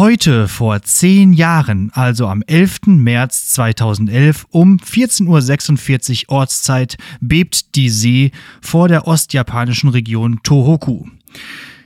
[0.00, 2.86] Heute vor zehn Jahren, also am 11.
[2.86, 8.30] März 2011 um 14.46 Uhr Ortszeit, bebt die See
[8.62, 11.04] vor der ostjapanischen Region Tohoku.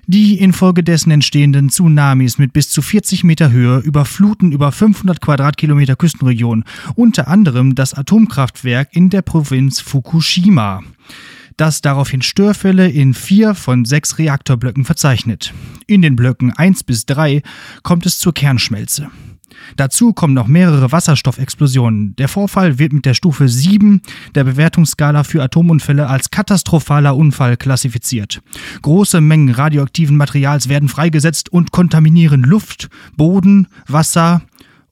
[0.06, 6.62] Die infolgedessen entstehenden Tsunamis mit bis zu 40 Meter Höhe überfluten über 500 Quadratkilometer Küstenregion,
[6.94, 10.85] unter anderem das Atomkraftwerk in der Provinz Fukushima
[11.56, 15.53] das daraufhin Störfälle in vier von sechs Reaktorblöcken verzeichnet.
[15.86, 17.42] In den Blöcken 1 bis 3
[17.82, 19.10] kommt es zur Kernschmelze.
[19.76, 22.16] Dazu kommen noch mehrere Wasserstoffexplosionen.
[22.16, 24.02] Der Vorfall wird mit der Stufe 7
[24.34, 28.42] der Bewertungsskala für Atomunfälle als katastrophaler Unfall klassifiziert.
[28.82, 34.42] Große Mengen radioaktiven Materials werden freigesetzt und kontaminieren Luft, Boden, Wasser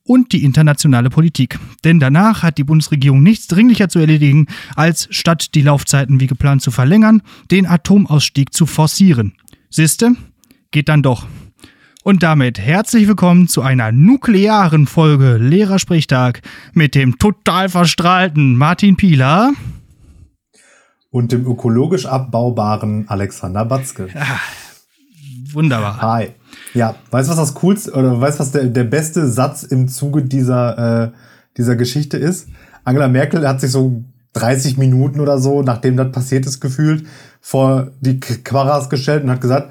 [0.05, 1.59] und die internationale Politik.
[1.85, 6.63] Denn danach hat die Bundesregierung nichts dringlicher zu erledigen, als statt die Laufzeiten wie geplant
[6.63, 9.35] zu verlängern, den Atomausstieg zu forcieren.
[9.71, 10.13] Siste?
[10.71, 11.27] Geht dann doch.
[12.05, 19.53] Und damit herzlich willkommen zu einer nuklearen Folge Lehrersprechtag mit dem total verstrahlten Martin Pieler.
[21.11, 24.09] Und dem ökologisch abbaubaren Alexander Batzke.
[24.13, 24.41] Ja,
[25.53, 26.01] wunderbar.
[26.01, 26.31] Hi.
[26.75, 29.89] Ja, weißt du, was das coolste oder weißt du, was der, der beste Satz im
[29.89, 31.11] Zuge dieser, äh,
[31.57, 32.49] dieser Geschichte ist?
[32.85, 37.07] Angela Merkel hat sich so 30 Minuten oder so, nachdem das passiert ist, gefühlt,
[37.41, 39.71] vor die Kameras gestellt und hat gesagt,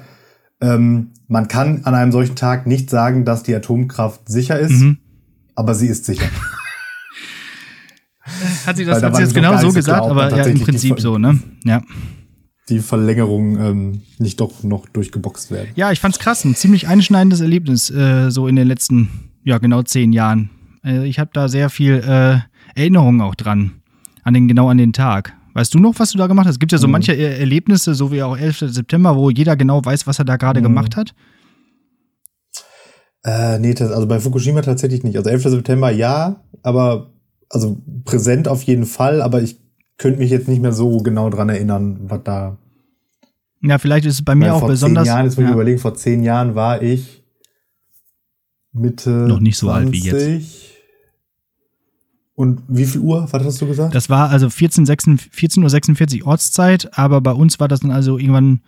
[0.60, 4.98] ähm, man kann an einem solchen Tag nicht sagen, dass die Atomkraft sicher ist, mhm.
[5.54, 6.28] aber sie ist sicher.
[8.66, 11.18] hat sie das, da hat sie jetzt genau so gesagt, aber ja, im Prinzip so,
[11.18, 11.40] ne?
[11.64, 11.82] Ja
[12.72, 15.70] die Verlängerung ähm, nicht doch noch durchgeboxt werden.
[15.76, 19.82] Ja, ich fand's krass, ein ziemlich einschneidendes Erlebnis äh, so in den letzten, ja genau
[19.82, 20.50] zehn Jahren.
[20.84, 22.38] Äh, ich habe da sehr viel äh,
[22.78, 23.72] Erinnerungen auch dran,
[24.22, 25.34] an den genau an den Tag.
[25.54, 26.54] Weißt du noch, was du da gemacht hast?
[26.54, 26.92] Es gibt ja so mhm.
[26.92, 28.64] manche er Erlebnisse, so wie auch 11.
[28.68, 30.64] September, wo jeder genau weiß, was er da gerade mhm.
[30.64, 31.14] gemacht hat.
[33.24, 35.16] Äh, nee, das, also bei Fukushima tatsächlich nicht.
[35.16, 35.42] Also 11.
[35.42, 37.10] September ja, aber
[37.50, 39.60] also präsent auf jeden Fall, aber ich
[39.98, 42.58] könnte mich jetzt nicht mehr so genau dran erinnern, was da.
[43.62, 45.02] Ja, vielleicht ist es bei mir Weil auch vor besonders.
[45.02, 47.22] Vor zehn Jahren, jetzt muss ich überlegen, vor zehn Jahren war ich
[48.72, 49.10] Mitte.
[49.10, 49.86] Noch nicht so 20.
[49.86, 50.62] alt wie jetzt.
[52.34, 53.28] Und wie viel Uhr?
[53.30, 53.94] Was hast du gesagt?
[53.94, 58.62] Das war also 14.46 14 Uhr Ortszeit, aber bei uns war das dann also irgendwann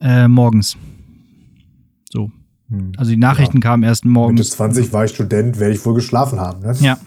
[0.00, 0.76] äh, morgens.
[2.12, 2.30] So.
[2.68, 2.92] Hm.
[2.96, 3.62] Also die Nachrichten ja.
[3.62, 4.38] kamen erst morgens.
[4.38, 6.76] Mitte 20 war ich Student, werde ich wohl geschlafen haben, ne?
[6.80, 6.98] Ja.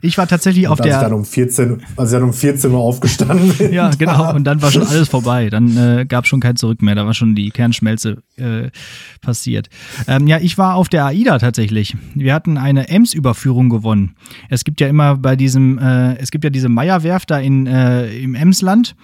[0.00, 0.96] Ich war tatsächlich und auf als der.
[0.96, 3.72] Ich dann um 14, als ich dann um 14 Uhr aufgestanden bin.
[3.72, 4.34] ja, genau.
[4.34, 5.50] Und dann war schon alles vorbei.
[5.50, 6.94] Dann äh, gab schon kein Zurück mehr.
[6.94, 8.70] Da war schon die Kernschmelze äh,
[9.20, 9.68] passiert.
[10.06, 11.96] Ähm, ja, ich war auf der AIDA tatsächlich.
[12.14, 14.16] Wir hatten eine Ems-Überführung gewonnen.
[14.48, 18.12] Es gibt ja immer bei diesem, äh, es gibt ja diese Meierwerft da in, äh,
[18.16, 18.94] im Emsland.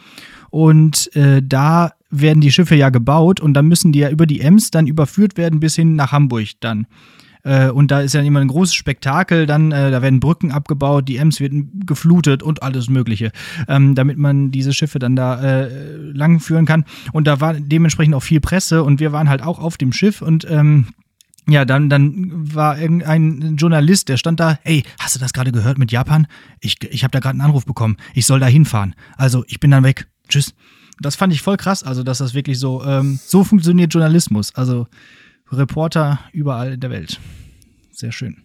[0.50, 4.40] Und äh, da werden die Schiffe ja gebaut und dann müssen die ja über die
[4.40, 6.86] Ems dann überführt werden bis hin nach Hamburg dann.
[7.44, 11.08] Äh, und da ist ja immer ein großes Spektakel, dann, äh, da werden Brücken abgebaut,
[11.08, 13.32] die Ems werden geflutet und alles Mögliche,
[13.68, 16.84] ähm, damit man diese Schiffe dann da äh, lang führen kann.
[17.12, 20.22] Und da war dementsprechend auch viel Presse und wir waren halt auch auf dem Schiff
[20.22, 20.86] und ähm,
[21.48, 25.78] ja, dann, dann war irgendein Journalist, der stand da, hey, hast du das gerade gehört
[25.78, 26.26] mit Japan?
[26.60, 27.96] Ich, ich habe da gerade einen Anruf bekommen.
[28.12, 28.94] Ich soll da hinfahren.
[29.16, 30.06] Also, ich bin dann weg.
[30.28, 30.54] Tschüss.
[31.00, 34.54] Das fand ich voll krass, also dass das wirklich so, ähm, so funktioniert Journalismus.
[34.54, 34.88] Also
[35.52, 37.20] Reporter überall in der Welt.
[37.92, 38.42] Sehr schön.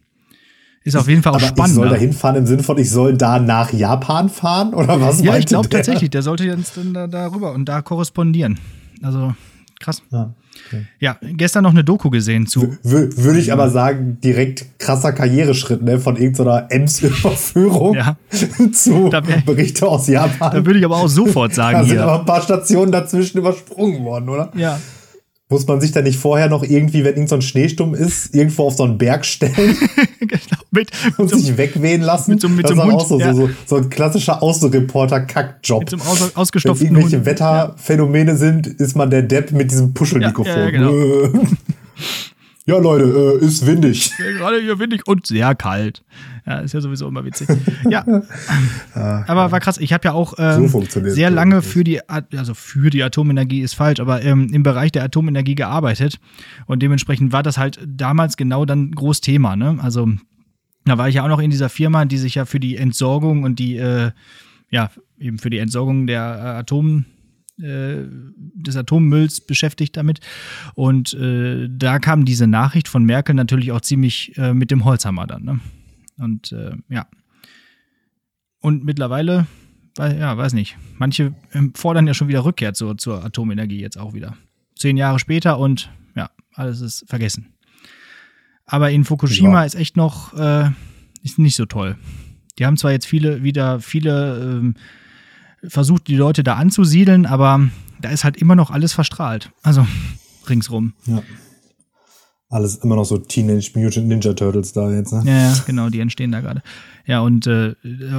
[0.85, 1.71] Ist auf jeden Fall auch Aber spannend.
[1.71, 4.73] Ich soll da hinfahren im Sinne von, ich soll da nach Japan fahren?
[4.73, 7.81] Oder was Ja, ich glaube tatsächlich, der sollte jetzt dann da, da rüber und da
[7.81, 8.59] korrespondieren.
[9.01, 9.33] Also
[9.79, 10.01] krass.
[10.11, 10.33] Ja,
[10.67, 10.85] okay.
[10.99, 12.77] ja gestern noch eine Doku gesehen zu.
[12.83, 15.99] Würde ich aber sagen, direkt krasser Karriereschritt, ne?
[15.99, 18.17] Von irgendeiner Ems-Überführung ja.
[18.73, 19.09] zu
[19.45, 20.51] Berichte aus Japan.
[20.51, 21.79] Da würde ich aber auch sofort sagen.
[21.79, 22.03] da sind hier.
[22.03, 24.51] aber ein paar Stationen dazwischen übersprungen worden, oder?
[24.55, 24.79] Ja.
[25.49, 28.63] Muss man sich da nicht vorher noch irgendwie, wenn irgend so ein Schneesturm ist, irgendwo
[28.63, 29.77] auf so einen Berg stellen
[30.19, 32.31] genau, mit, und mit sich so, wegwehen lassen?
[32.31, 33.33] Mit so, mit das Hund, auch so, ja.
[33.33, 35.81] so, so, ein klassischer Außenreporter-Kackjob.
[35.81, 37.25] Mit so einem aus, ausgestopften Wenn irgendwelche Hund.
[37.25, 38.37] Wetterphänomene ja.
[38.37, 40.53] sind, ist man der Depp mit diesem Puschelmikrofon.
[40.53, 40.91] Ja, ja, genau.
[42.65, 44.13] Ja, Leute, äh, ist windig.
[44.17, 46.03] Gerade hier windig und sehr kalt.
[46.45, 47.47] Ja, ist ja sowieso immer witzig.
[47.89, 48.05] Ja.
[48.95, 49.79] Ah, aber war krass.
[49.79, 53.73] Ich habe ja auch ähm, so sehr lange für die, also für die Atomenergie ist
[53.73, 56.19] falsch, aber ähm, im Bereich der Atomenergie gearbeitet.
[56.67, 59.55] Und dementsprechend war das halt damals genau dann groß Thema.
[59.55, 59.79] Ne?
[59.81, 60.09] Also
[60.85, 63.43] da war ich ja auch noch in dieser Firma, die sich ja für die Entsorgung
[63.43, 64.11] und die, äh,
[64.69, 67.05] ja, eben für die Entsorgung der äh, Atom
[67.59, 68.03] äh,
[68.55, 70.19] des Atommülls beschäftigt damit.
[70.75, 75.27] Und äh, da kam diese Nachricht von Merkel natürlich auch ziemlich äh, mit dem Holzhammer
[75.27, 75.43] dann.
[75.43, 75.59] Ne?
[76.17, 77.07] Und äh, ja.
[78.59, 79.45] Und mittlerweile,
[79.97, 84.13] ja, weiß nicht, manche ähm, fordern ja schon wieder Rückkehr zur, zur Atomenergie jetzt auch
[84.13, 84.37] wieder.
[84.75, 87.53] Zehn Jahre später und ja, alles ist vergessen.
[88.65, 89.65] Aber in Fukushima ja.
[89.65, 90.69] ist echt noch äh,
[91.21, 91.97] ist nicht so toll.
[92.57, 94.75] Die haben zwar jetzt viele wieder viele ähm,
[95.67, 97.69] versucht, die Leute da anzusiedeln, aber
[98.01, 99.51] da ist halt immer noch alles verstrahlt.
[99.61, 99.85] Also
[100.49, 100.93] ringsrum.
[101.05, 101.23] Ja.
[102.49, 105.23] Alles immer noch so Teenage Mutant Ninja Turtles da jetzt, ne?
[105.25, 106.61] Ja, ja genau, die entstehen da gerade.
[107.05, 107.73] Ja, und äh,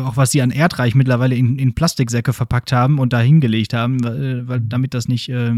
[0.05, 4.03] auch was sie an Erdreich mittlerweile in, in Plastiksäcke verpackt haben und da hingelegt haben,
[4.03, 5.53] weil, weil damit das nicht äh,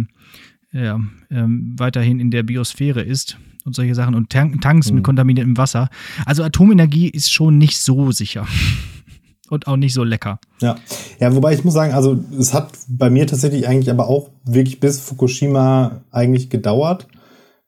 [0.73, 1.01] ja,
[1.31, 4.97] ähm, weiterhin in der Biosphäre ist und solche Sachen und Tank Tanks mhm.
[4.97, 5.89] mit kontaminiertem Wasser.
[6.27, 8.47] Also Atomenergie ist schon nicht so sicher.
[9.49, 10.39] und auch nicht so lecker.
[10.61, 10.77] Ja.
[11.19, 14.81] Ja, wobei ich muss sagen, also es hat bei mir tatsächlich eigentlich aber auch wirklich
[14.81, 17.07] bis Fukushima eigentlich gedauert,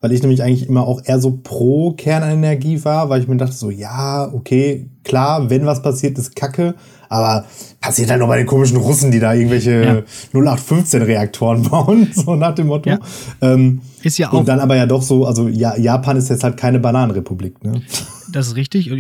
[0.01, 3.55] weil ich nämlich eigentlich immer auch eher so pro Kernenergie war, weil ich mir dachte
[3.55, 6.77] so, ja, okay, klar, wenn was passiert, ist Kacke,
[7.09, 7.47] aber
[7.81, 10.41] passiert halt noch bei den komischen Russen, die da irgendwelche ja.
[10.41, 12.91] 0815 Reaktoren bauen, so nach dem Motto.
[12.91, 12.99] Ja.
[13.41, 14.35] Ähm, ist ja auch.
[14.35, 17.83] Und dann aber ja doch so, also ja, Japan ist jetzt halt keine Bananenrepublik, ne?
[18.31, 18.91] Das ist richtig.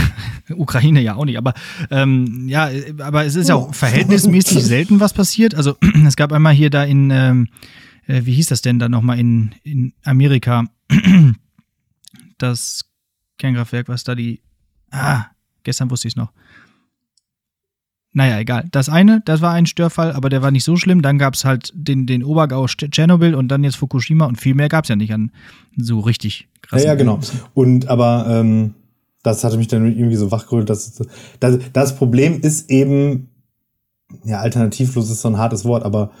[0.56, 1.36] Ukraine ja auch nicht.
[1.36, 1.54] Aber
[1.90, 2.70] ähm, ja,
[3.00, 5.54] aber es ist ja auch verhältnismäßig selten was passiert.
[5.54, 5.74] Also
[6.06, 7.48] es gab einmal hier da in, ähm,
[8.06, 10.64] äh, wie hieß das denn da nochmal in, in Amerika?
[12.38, 12.84] das
[13.38, 14.40] Kernkraftwerk, was da die.
[14.90, 15.26] Ah,
[15.62, 16.32] gestern wusste ich es noch.
[18.12, 18.66] Naja, egal.
[18.72, 21.02] Das eine, das war ein Störfall, aber der war nicht so schlimm.
[21.02, 24.70] Dann gab es halt den, den Obergau Tschernobyl und dann jetzt Fukushima und viel mehr
[24.70, 25.32] gab es ja nicht an
[25.76, 26.82] so richtig krass.
[26.82, 27.20] Ja, ja, genau.
[27.52, 28.74] Und aber ähm,
[29.22, 30.70] das hatte mich dann irgendwie so wachgerüttelt.
[30.70, 31.02] Dass,
[31.40, 33.28] das, das Problem ist eben,
[34.24, 36.12] ja, alternativlos ist so ein hartes Wort, aber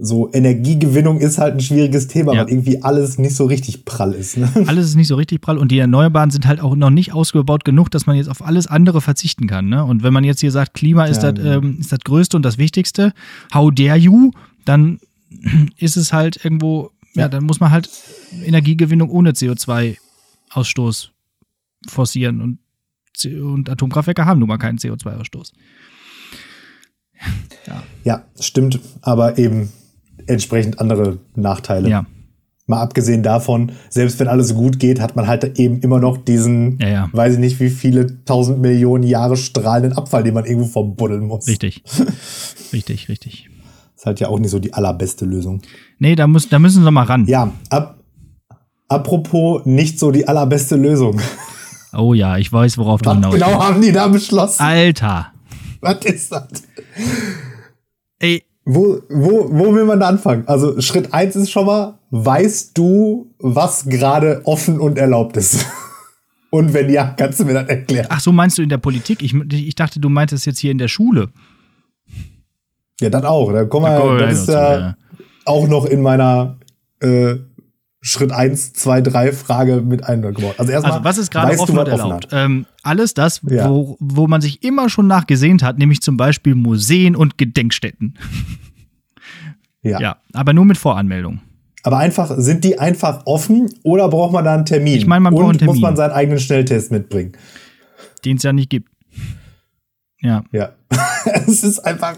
[0.00, 2.40] so Energiegewinnung ist halt ein schwieriges Thema, ja.
[2.40, 4.36] weil irgendwie alles nicht so richtig prall ist.
[4.36, 4.48] Ne?
[4.66, 7.64] Alles ist nicht so richtig prall und die Erneuerbaren sind halt auch noch nicht ausgebaut
[7.64, 9.68] genug, dass man jetzt auf alles andere verzichten kann.
[9.68, 9.84] Ne?
[9.84, 11.58] Und wenn man jetzt hier sagt, Klima ist, ja, das, genau.
[11.58, 13.12] ähm, ist das Größte und das Wichtigste,
[13.52, 14.30] how dare you,
[14.64, 15.00] dann
[15.76, 17.90] ist es halt irgendwo, ja, ja dann muss man halt
[18.44, 21.08] Energiegewinnung ohne CO2-Ausstoß
[21.88, 22.58] forcieren und,
[23.24, 25.52] und Atomkraftwerke haben nun mal keinen CO2-Ausstoß.
[27.66, 27.82] Ja.
[28.04, 29.72] ja, stimmt, aber eben
[30.28, 31.88] entsprechend andere Nachteile.
[31.88, 32.06] Ja.
[32.66, 36.78] Mal abgesehen davon, selbst wenn alles gut geht, hat man halt eben immer noch diesen,
[36.78, 37.08] ja, ja.
[37.12, 41.46] weiß ich nicht, wie viele tausend Millionen Jahre strahlenden Abfall, den man irgendwo verbuddeln muss.
[41.48, 41.82] Richtig.
[42.72, 43.48] richtig, richtig.
[43.96, 45.62] Ist halt ja auch nicht so die allerbeste Lösung.
[45.98, 47.26] Nee, da, muss, da müssen sie mal ran.
[47.26, 47.98] Ja, ab,
[48.88, 51.20] apropos nicht so die allerbeste Lösung.
[51.92, 54.60] Oh ja, ich weiß, worauf du hinaus genau haben die da beschlossen?
[54.60, 55.32] Alter.
[55.80, 56.48] Was ist das?
[58.18, 60.44] Ey, wo, wo, wo will man da anfangen?
[60.46, 65.64] Also Schritt eins ist schon mal, weißt du, was gerade offen und erlaubt ist?
[66.50, 68.06] und wenn ja, kannst du mir das erklären?
[68.10, 69.22] Ach so, meinst du in der Politik?
[69.22, 71.30] Ich, ich dachte, du meintest jetzt hier in der Schule.
[73.00, 73.52] Ja, das auch.
[73.52, 74.96] Da komm mal, das ist ja, ja
[75.46, 76.58] auch noch in meiner
[77.00, 77.36] äh,
[78.00, 80.54] Schritt 1, 2, 3 Frage mit eingebaut.
[80.58, 82.28] Also erstmal, also was ist gerade offen und erlaubt?
[82.30, 83.68] Ähm, alles das, ja.
[83.68, 88.16] wo, wo man sich immer schon nachgesehnt hat, nämlich zum Beispiel Museen und Gedenkstätten.
[89.82, 90.00] Ja.
[90.00, 90.16] ja.
[90.32, 91.40] Aber nur mit Voranmeldung.
[91.82, 94.96] Aber einfach, sind die einfach offen oder braucht man da einen Termin?
[94.96, 95.74] Ich meine, man braucht einen Termin.
[95.74, 97.32] muss man seinen eigenen Schnelltest mitbringen?
[98.24, 98.90] Den es ja nicht gibt.
[100.20, 100.44] Ja.
[100.52, 100.70] Ja.
[101.46, 102.16] es ist einfach,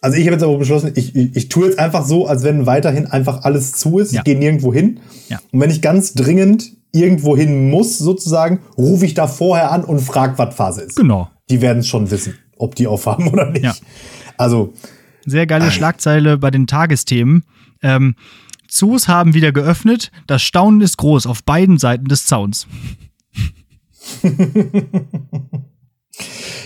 [0.00, 2.66] also ich habe jetzt aber beschlossen, ich, ich, ich tue jetzt einfach so, als wenn
[2.66, 4.12] weiterhin einfach alles zu ist.
[4.12, 4.20] Ja.
[4.20, 5.00] Ich gehe nirgendwo hin.
[5.28, 5.38] Ja.
[5.50, 10.00] Und wenn ich ganz dringend irgendwo hin muss, sozusagen, rufe ich da vorher an und
[10.00, 10.96] frage, was Phase ist.
[10.96, 11.30] Genau.
[11.50, 13.64] Die werden es schon wissen, ob die aufhaben oder nicht.
[13.64, 13.74] Ja.
[14.36, 14.72] Also.
[15.26, 17.44] Sehr geile äh, Schlagzeile bei den Tagesthemen.
[17.82, 18.14] Ähm,
[18.68, 20.10] Zoos haben wieder geöffnet.
[20.26, 22.66] Das Staunen ist groß auf beiden Seiten des Zauns.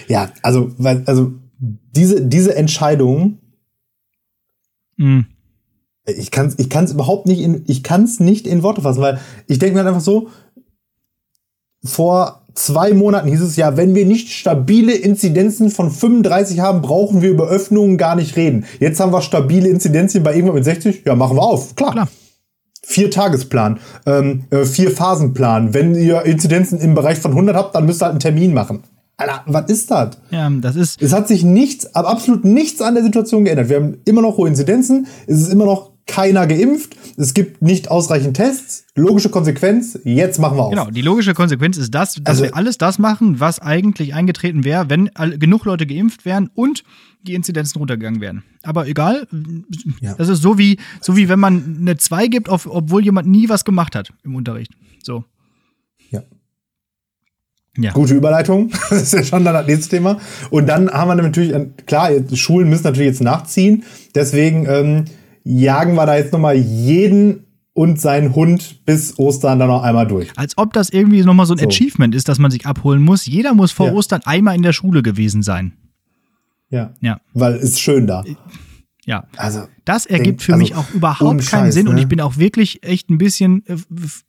[0.09, 3.38] ja, also, weil, also diese, diese Entscheidung,
[4.97, 5.26] mhm.
[6.07, 9.21] ich kann es ich kann's überhaupt nicht in, ich kann's nicht in Worte fassen, weil
[9.47, 10.28] ich denke mir halt einfach so,
[11.85, 17.23] vor zwei Monaten hieß es ja, wenn wir nicht stabile Inzidenzen von 35 haben, brauchen
[17.23, 18.66] wir über Öffnungen gar nicht reden.
[18.81, 21.92] Jetzt haben wir stabile Inzidenzien bei irgendwann mit 60, ja, machen wir auf, klar.
[21.92, 22.09] klar.
[22.85, 25.73] Vier Tagesplan, ähm, äh, vier Phasenplan.
[25.73, 28.83] Wenn ihr Inzidenzen im Bereich von 100 habt, dann müsst ihr halt einen Termin machen.
[29.23, 30.19] Alter, was ist das?
[30.31, 31.00] Ja, das ist.
[31.00, 33.69] Es hat sich nichts, absolut nichts an der Situation geändert.
[33.69, 35.07] Wir haben immer noch hohe Inzidenzen.
[35.26, 36.97] Es ist immer noch keiner geimpft.
[37.17, 38.85] Es gibt nicht ausreichend Tests.
[38.95, 40.71] Logische Konsequenz, jetzt machen wir auf.
[40.71, 44.64] Genau, die logische Konsequenz ist das, dass also, wir alles das machen, was eigentlich eingetreten
[44.64, 46.83] wäre, wenn genug Leute geimpft wären und
[47.23, 48.43] die Inzidenzen runtergegangen wären.
[48.62, 49.26] Aber egal,
[50.00, 50.14] ja.
[50.14, 53.64] das ist so wie, so wie wenn man eine 2 gibt, obwohl jemand nie was
[53.64, 54.73] gemacht hat im Unterricht.
[55.02, 55.25] So.
[57.79, 57.93] Ja.
[57.93, 58.71] Gute Überleitung.
[58.91, 60.19] Das ist ja schon dann das nächste Thema.
[60.50, 61.55] Und dann haben wir natürlich,
[61.87, 63.85] klar, Schulen müssen natürlich jetzt nachziehen.
[64.14, 65.05] Deswegen ähm,
[65.45, 70.31] jagen wir da jetzt nochmal jeden und sein Hund bis Ostern dann noch einmal durch.
[70.37, 71.67] Als ob das irgendwie nochmal so ein So.
[71.69, 73.25] Achievement ist, das man sich abholen muss.
[73.25, 73.93] Jeder muss vor Ja.
[73.95, 75.73] Ostern einmal in der Schule gewesen sein.
[76.69, 76.93] Ja.
[77.00, 77.21] Ja.
[77.33, 78.25] Weil es ist schön da.
[79.04, 79.25] Ja.
[79.37, 82.02] Also, Das ergibt für also, mich auch überhaupt ohne keinen Scheiß, Sinn und ne?
[82.02, 83.76] ich bin auch wirklich echt ein bisschen äh,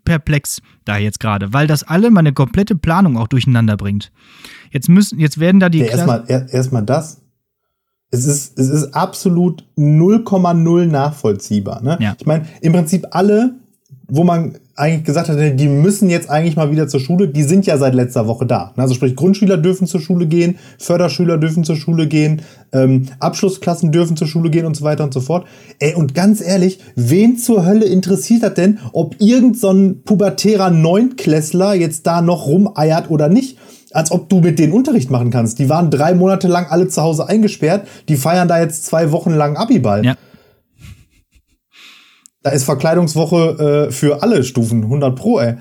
[0.03, 4.11] perplex da jetzt gerade, weil das alle meine komplette Planung auch durcheinander bringt.
[4.71, 7.21] Jetzt müssen, jetzt werden da die ja, erstmal er, erstmal das.
[8.09, 11.81] Es ist, es ist absolut 0,0 nachvollziehbar.
[11.81, 11.97] Ne?
[11.99, 12.15] Ja.
[12.19, 13.55] Ich meine, im Prinzip alle,
[14.07, 17.65] wo man eigentlich gesagt hat, die müssen jetzt eigentlich mal wieder zur Schule, die sind
[17.65, 18.74] ja seit letzter Woche da.
[18.75, 22.41] Also sprich, Grundschüler dürfen zur Schule gehen, Förderschüler dürfen zur Schule gehen,
[22.72, 25.45] ähm, Abschlussklassen dürfen zur Schule gehen und so weiter und so fort.
[25.79, 30.72] Ey, und ganz ehrlich, wen zur Hölle interessiert das denn, ob irgend so ein pubertärer
[30.72, 33.60] Neunklässler jetzt da noch rumeiert oder nicht?
[33.91, 35.60] Als ob du mit denen Unterricht machen kannst.
[35.60, 39.29] Die waren drei Monate lang alle zu Hause eingesperrt, die feiern da jetzt zwei Wochen
[39.29, 40.03] lang Abiball.
[40.03, 40.15] Ja.
[42.43, 45.55] Da ist Verkleidungswoche äh, für alle Stufen, 100 pro, ey.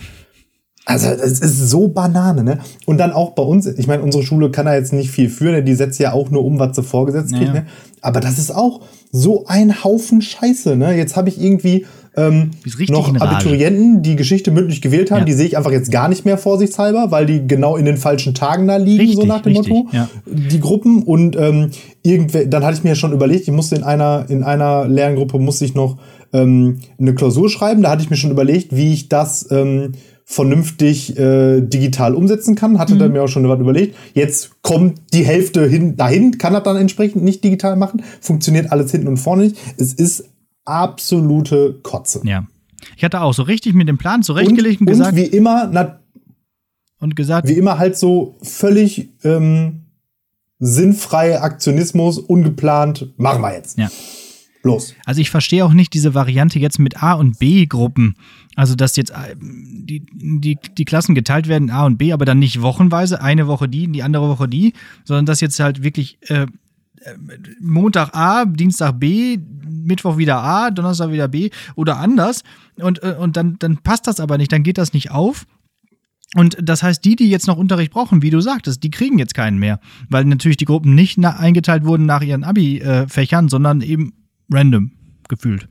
[0.84, 2.58] Also, es ist so Banane, ne?
[2.86, 5.52] Und dann auch bei uns, ich meine, unsere Schule kann da jetzt nicht viel für,
[5.52, 5.62] ne?
[5.62, 7.44] die setzt ja auch nur um, was sie vorgesetzt Naja.
[7.52, 7.66] kriegt, ne?
[8.00, 8.80] Aber das ist auch
[9.12, 10.96] so ein Haufen Scheiße, ne?
[10.96, 11.86] Jetzt habe ich irgendwie
[12.16, 12.50] ähm,
[12.88, 13.14] noch.
[13.14, 15.24] Abiturienten, die Geschichte mündlich gewählt haben, Ja.
[15.26, 18.34] die sehe ich einfach jetzt gar nicht mehr vorsichtshalber, weil die genau in den falschen
[18.34, 19.88] Tagen da liegen, so Richtig, nach dem richtig, Motto.
[19.96, 20.08] ja.
[20.26, 21.70] Die Gruppen und ähm,
[22.02, 25.38] irgendwer, dann hatte ich mir ja schon überlegt, ich musste in einer, in einer Lerngruppe
[25.38, 25.96] musste ich noch
[26.32, 27.82] ähm, eine Klausur schreiben.
[27.82, 29.92] Da hatte ich mir schon überlegt, wie ich das ähm,
[30.24, 32.78] vernünftig äh, digital umsetzen kann.
[32.78, 33.96] Hatte dann mir auch schon was überlegt.
[34.14, 38.02] Jetzt kommt die Hälfte hin, dahin, kann das dann entsprechend nicht digital machen.
[38.20, 39.56] Funktioniert alles hinten und vorne nicht.
[39.76, 40.24] Es ist
[40.64, 42.22] absolute Kotze.
[42.24, 42.46] Ja.
[42.96, 45.68] Ich hatte auch so richtig mit dem Plan Und, zurechtgelegt und, und gesagt, wie immer,
[45.70, 46.00] na,
[46.98, 49.82] und gesagt, wie immer halt so völlig ähm,
[50.58, 53.78] sinnfrei Aktionismus, ungeplant, machen wir jetzt.
[53.78, 53.90] Ja.
[54.62, 54.94] Los.
[55.04, 58.14] Also ich verstehe auch nicht diese Variante jetzt mit A- und B-Gruppen.
[58.54, 62.38] Also dass jetzt äh, die, die, die Klassen geteilt werden, A und B, aber dann
[62.38, 64.72] nicht wochenweise, eine Woche die, die andere Woche die,
[65.04, 66.46] sondern dass jetzt halt wirklich äh,
[67.04, 67.14] äh,
[67.60, 69.38] Montag A, Dienstag B,
[69.68, 72.44] Mittwoch wieder A, Donnerstag wieder B oder anders.
[72.76, 75.46] Und, äh, und dann, dann passt das aber nicht, dann geht das nicht auf.
[76.34, 79.34] Und das heißt, die, die jetzt noch Unterricht brauchen, wie du sagtest, die kriegen jetzt
[79.34, 84.14] keinen mehr, weil natürlich die Gruppen nicht eingeteilt wurden nach ihren Abi-Fächern, sondern eben
[84.50, 84.90] random
[85.28, 85.68] gefühlt.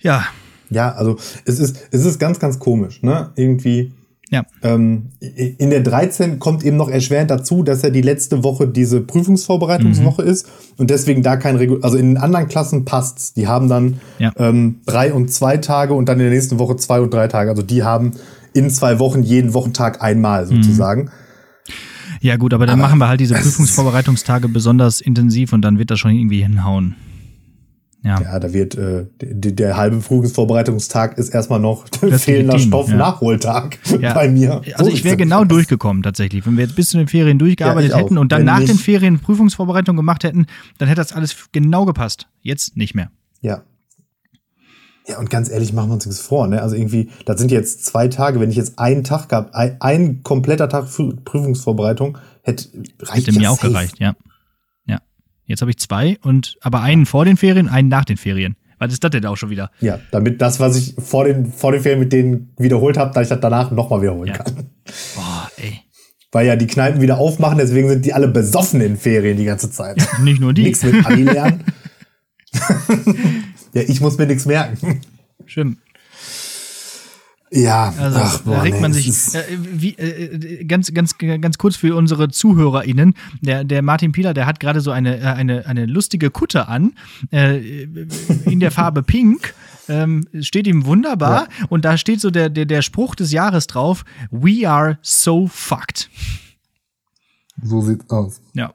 [0.00, 0.26] Ja,
[0.68, 3.30] Ja, also es ist, es ist ganz, ganz komisch, ne?
[3.36, 3.92] Irgendwie.
[4.30, 8.66] ja, Ähm, in der 13 kommt eben noch erschwerend dazu, dass ja die letzte Woche
[8.66, 10.28] diese Prüfungsvorbereitungswoche Mhm.
[10.28, 13.32] ist und deswegen da kein Regu also in den anderen Klassen passt's.
[13.34, 14.32] Die haben dann Ja.
[14.36, 17.48] ähm, drei und zwei Tage und dann in der nächsten Woche zwei und drei Tage.
[17.50, 18.12] Also die haben
[18.52, 20.62] in zwei Wochen jeden Wochentag einmal Mhm.
[20.64, 21.10] sozusagen.
[22.20, 25.92] ja gut, aber dann Aber machen wir halt diese Prüfungsvorbereitungstage besonders intensiv und dann wird
[25.92, 26.96] das schon irgendwie hinhauen.
[28.02, 31.86] Ja, Ja, da wird äh, der, der halbe Prüfungsvorbereitungstag ist erstmal noch
[32.18, 32.96] fehlender Themen, Stoff ja.
[32.96, 34.14] Nachholtag Ja.
[34.14, 34.60] bei mir.
[34.74, 35.22] Also So ich wäre das.
[35.24, 36.46] genau durchgekommen tatsächlich.
[36.46, 38.70] Wenn wir jetzt bis zu den Ferien durchgearbeitet Ja, hätten und dann Wenn nach nicht-
[38.70, 40.46] den Ferien Prüfungsvorbereitung gemacht hätten,
[40.78, 42.28] dann hätte das alles genau gepasst.
[42.42, 43.10] Jetzt nicht mehr.
[43.40, 43.62] Ja.
[45.08, 46.60] Ja, und ganz ehrlich, machen wir uns nichts vor, ne?
[46.62, 50.22] Also irgendwie, das sind jetzt zwei Tage, wenn ich jetzt einen Tag gehabt, ein, ein
[50.24, 52.66] kompletter Tag Prü- Prüfungsvorbereitung, hätte
[53.02, 53.68] reicht Hätte mir auch safe.
[53.68, 54.14] gereicht, ja.
[55.46, 55.52] Ja.
[55.52, 58.56] Jetzt habe ich zwei und aber einen vor den Ferien, einen nach den Ferien.
[58.78, 59.70] Was ist das denn auch schon wieder?
[59.80, 63.22] Ja, damit das, was ich vor den, vor den Ferien mit denen wiederholt habe, dass
[63.24, 64.34] ich das danach nochmal wiederholen Ja.
[64.36, 64.70] kann.
[65.14, 65.80] Boah, ey.
[66.32, 69.70] Weil ja die Kneipen wieder aufmachen, deswegen sind die alle besoffen in Ferien die ganze
[69.70, 70.06] Zeit.
[70.20, 70.64] Nicht nur die.
[70.64, 71.64] Nix mit Abi lernen.
[73.72, 75.00] ja, ich muss mir nichts merken.
[75.46, 75.78] Stimmt.
[77.52, 81.16] Ja, Also ach, da boah, regt nee, man es sich äh, wie, äh, ganz, ganz,
[81.18, 83.14] ganz kurz für unsere ZuhörerInnen.
[83.40, 86.94] Der, der Martin Pieler, der hat gerade so eine, äh, eine, eine lustige Kutte an,
[87.30, 87.84] äh,
[88.44, 89.54] in der Farbe Pink.
[89.88, 91.46] Ähm, steht ihm wunderbar.
[91.68, 96.10] Und da steht so der, der, der Spruch des Jahres drauf: We are so fucked.
[97.62, 98.40] So sieht's aus.
[98.54, 98.74] Ja.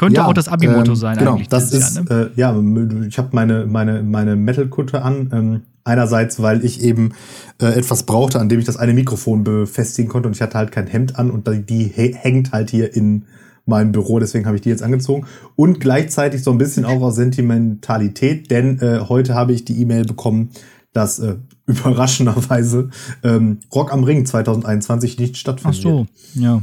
[0.00, 1.48] Könnte Ja, auch das Abi-Motto ähm, sein genau, eigentlich.
[1.50, 2.30] Das ist, Jahr, ne?
[2.34, 2.58] äh, ja,
[3.06, 5.28] ich habe meine, meine, meine Metal-Kutte an.
[5.30, 7.12] Ähm, einerseits, weil ich eben
[7.60, 10.72] äh, etwas brauchte, an dem ich das eine Mikrofon befestigen konnte und ich hatte halt
[10.72, 13.24] kein Hemd an und die, die hä- hängt halt hier in
[13.66, 15.26] meinem Büro, deswegen habe ich die jetzt angezogen.
[15.56, 20.04] Und gleichzeitig so ein bisschen auch aus Sentimentalität, denn äh, heute habe ich die E-Mail
[20.06, 20.50] bekommen,
[20.94, 22.90] dass äh, überraschenderweise
[23.22, 25.82] ähm, Rock am Ring 2021 nicht Ach stattfindet.
[25.82, 26.62] so, ja.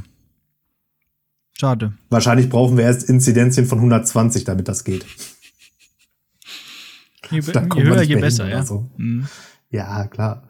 [1.59, 1.97] Schade.
[2.09, 5.05] Wahrscheinlich brauchen wir erst Inzidenzien von 120, damit das geht.
[7.31, 8.63] Je, je höher, je hin besser, ja.
[8.63, 8.89] so.
[8.97, 9.27] Mhm.
[9.69, 10.47] Ja, klar.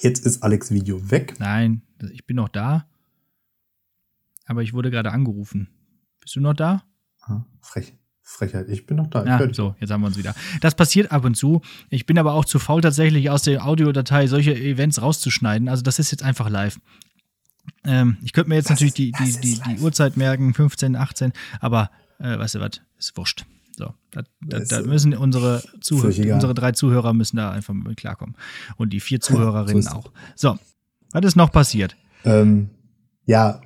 [0.00, 1.34] Jetzt ist Alex Video weg.
[1.38, 1.82] Nein,
[2.12, 2.86] ich bin noch da.
[4.44, 5.68] Aber ich wurde gerade angerufen.
[6.20, 6.84] Bist du noch da?
[7.22, 7.94] Ah, Frech.
[8.22, 9.24] Frechheit, ich bin noch da.
[9.24, 10.34] Ja, so, jetzt haben wir uns wieder.
[10.60, 11.62] Das passiert ab und zu.
[11.90, 15.68] Ich bin aber auch zu faul, tatsächlich aus der Audiodatei solche Events rauszuschneiden.
[15.68, 16.78] Also das ist jetzt einfach live.
[17.86, 21.32] Ähm, ich könnte mir jetzt das natürlich die, die, die, die, Uhrzeit merken, 15, 18,
[21.60, 23.44] aber äh, weißt du was, ist wurscht.
[23.76, 28.34] So, da, da, da müssen unsere, Zuhörer, unsere drei Zuhörer müssen da einfach mit klarkommen.
[28.76, 30.10] Und die vier Zuhörerinnen so auch.
[30.34, 30.58] So,
[31.12, 31.96] was ist noch passiert?
[32.24, 32.70] Ähm,
[33.28, 33.60] ja,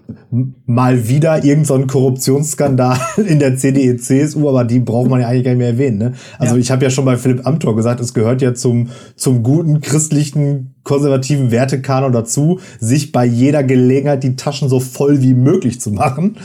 [0.64, 5.44] mal wieder irgendein so Korruptionsskandal in der CDU, CSU, aber die braucht man ja eigentlich
[5.44, 5.98] gar nicht mehr erwähnen.
[5.98, 6.12] Ne?
[6.38, 6.60] Also ja.
[6.60, 10.74] ich habe ja schon bei Philipp Amthor gesagt, es gehört ja zum, zum guten christlichen
[10.82, 16.38] konservativen Wertekanon dazu, sich bei jeder Gelegenheit die Taschen so voll wie möglich zu machen.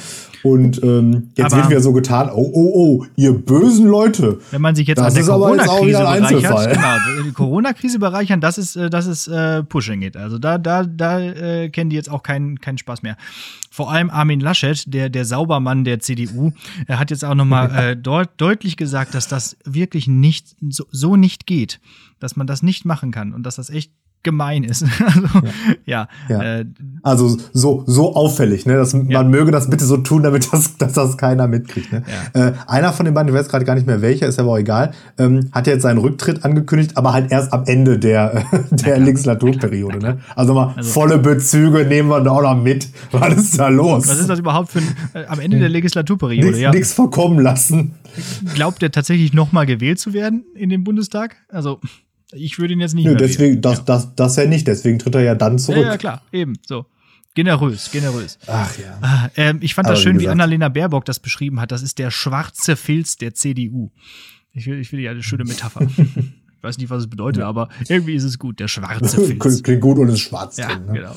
[0.45, 4.39] Und ähm, jetzt aber wird wieder so getan, oh, oh, oh, ihr bösen Leute.
[4.51, 8.91] Wenn man sich jetzt an der Corona-Krise bereichert, genau, die Corona-Krise bereichern, das ist, äh,
[8.91, 10.15] das ist äh, Pushing It.
[10.15, 13.17] Also da, da, da äh, kennen die jetzt auch keinen, keinen Spaß mehr.
[13.71, 16.51] Vor allem Armin Laschet, der, der Saubermann der CDU,
[16.85, 21.15] er hat jetzt auch nochmal äh, deut deutlich gesagt, dass das wirklich nicht, so, so
[21.15, 21.79] nicht geht.
[22.19, 23.91] Dass man das nicht machen kann und dass das echt
[24.25, 24.84] gemein ist.
[25.05, 25.48] also,
[25.86, 26.10] ja.
[26.27, 26.60] ja.
[26.60, 26.65] Äh,
[27.03, 28.75] also so, so auffällig, ne?
[28.75, 29.00] Dass, ja.
[29.03, 31.94] Man möge das bitte so tun, damit das, dass das keiner mitkriegt.
[31.94, 32.03] Ne?
[32.34, 32.48] Ja.
[32.48, 34.58] Äh, einer von den beiden, ich weiß gerade gar nicht mehr welcher, ist aber auch
[34.58, 40.00] egal, ähm, hat jetzt seinen Rücktritt angekündigt, aber halt erst am Ende der, der Legislaturperiode.
[40.00, 40.20] Ne?
[40.36, 42.89] Also mal also, volle Bezüge nehmen wir da auch noch mit.
[43.12, 44.10] Was ist da los?
[44.10, 46.48] Was ist das überhaupt für ein, äh, am Ende der Legislaturperiode?
[46.48, 46.72] Nichts, ja.
[46.72, 47.94] nichts verkommen lassen.
[48.55, 51.36] Glaubt er tatsächlich nochmal gewählt zu werden in den Bundestag?
[51.50, 51.79] Also
[52.32, 53.84] ich würde ihn jetzt nicht Nö, mehr deswegen, das, ja.
[53.84, 55.84] das, das ja nicht, deswegen tritt er ja dann zurück.
[55.84, 56.86] Ja, ja klar, eben, so.
[57.36, 58.39] Generös, generös.
[58.48, 58.98] Ach ja.
[59.01, 61.70] Ah, ähm, ich fand Aber das schön, wie, wie Annalena Baerbock das beschrieben hat.
[61.72, 63.91] Das ist der schwarze Filz der CDU.
[64.53, 65.82] Ich will, ich will ja eine schöne Metapher.
[65.86, 67.48] ich weiß nicht, was es bedeutet, ja.
[67.48, 69.63] aber irgendwie ist es gut, der schwarze Filz.
[69.63, 70.86] Klingt gut und ist schwarz ja, drin.
[70.86, 70.94] Ne?
[70.94, 71.15] Genau.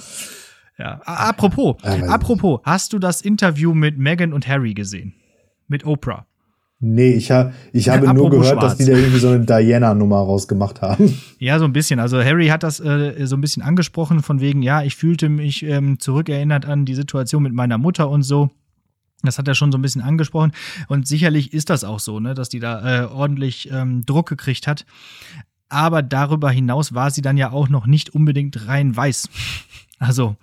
[0.77, 1.01] Ja.
[1.05, 5.15] Apropos, apropos, hast du das Interview mit Meghan und Harry gesehen?
[5.69, 6.27] Mit Oprah?
[6.81, 8.61] Nee, ich, ha ich habe nur gehört, Schwarz.
[8.61, 11.19] dass die da irgendwie so eine Diana-Nummer rausgemacht haben.
[11.41, 12.01] Ja, so ein bisschen.
[12.01, 15.63] Also Harry hat das äh, so ein bisschen angesprochen, von wegen, ja, ich fühlte mich
[15.63, 18.51] ähm, zurückerinnert an die Situation mit meiner Mutter und so.
[19.23, 20.53] Das hat er schon so ein bisschen angesprochen.
[20.89, 24.67] Und sicherlich ist das auch so, ne, dass die da äh, ordentlich ähm, Druck gekriegt
[24.67, 24.85] hat.
[25.69, 29.29] Aber darüber hinaus war sie dann ja auch noch nicht unbedingt rein weiß.
[30.01, 30.37] Also,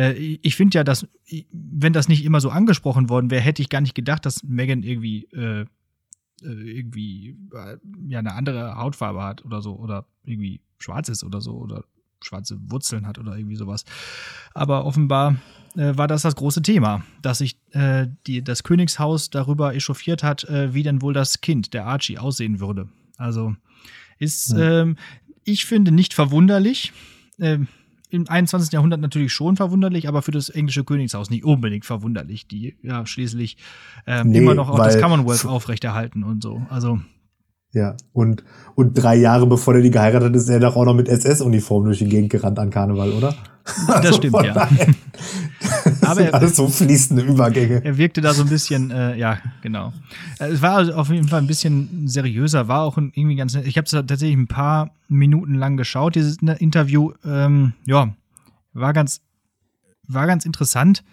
[0.00, 1.06] äh, ich finde ja, dass,
[1.52, 4.82] wenn das nicht immer so angesprochen worden wäre, hätte ich gar nicht gedacht, dass Megan
[4.82, 5.66] irgendwie, äh, äh,
[6.42, 7.76] irgendwie äh,
[8.08, 11.84] ja eine andere Hautfarbe hat oder so oder irgendwie schwarz ist oder so oder
[12.22, 13.84] schwarze Wurzeln hat oder irgendwie sowas.
[14.54, 15.36] Aber offenbar
[15.76, 20.44] äh, war das das große Thema, dass sich äh, die, das Königshaus darüber echauffiert hat,
[20.44, 22.88] äh, wie denn wohl das Kind, der Archie, aussehen würde.
[23.16, 23.54] Also
[24.18, 24.82] ist, ja.
[24.82, 24.96] ähm,
[25.44, 26.92] ich finde, nicht verwunderlich.
[27.38, 27.68] Ähm,
[28.10, 28.72] im 21.
[28.72, 33.56] Jahrhundert natürlich schon verwunderlich, aber für das englische Königshaus nicht unbedingt verwunderlich, die ja schließlich
[34.06, 36.62] ähm, nee, immer noch auch das Commonwealth aufrechterhalten und so.
[36.68, 37.00] Also
[37.72, 38.42] ja, und,
[38.74, 41.84] und drei Jahre bevor er die geheiratet hat, ist er doch auch noch mit SS-Uniform
[41.84, 43.34] durch die Gegend gerannt an Karneval, oder?
[43.64, 44.54] Das also stimmt, ja.
[44.54, 44.68] das
[46.02, 47.84] Aber er, alles so fließende Übergänge.
[47.84, 49.92] Er wirkte da so ein bisschen, äh, ja, genau.
[50.38, 53.66] Äh, es war also auf jeden Fall ein bisschen seriöser, war auch irgendwie ganz nett.
[53.66, 57.12] Ich habe es tatsächlich ein paar Minuten lang geschaut, dieses Interview.
[57.24, 58.12] Ähm, ja,
[58.72, 59.20] war ganz,
[60.08, 61.04] war ganz interessant.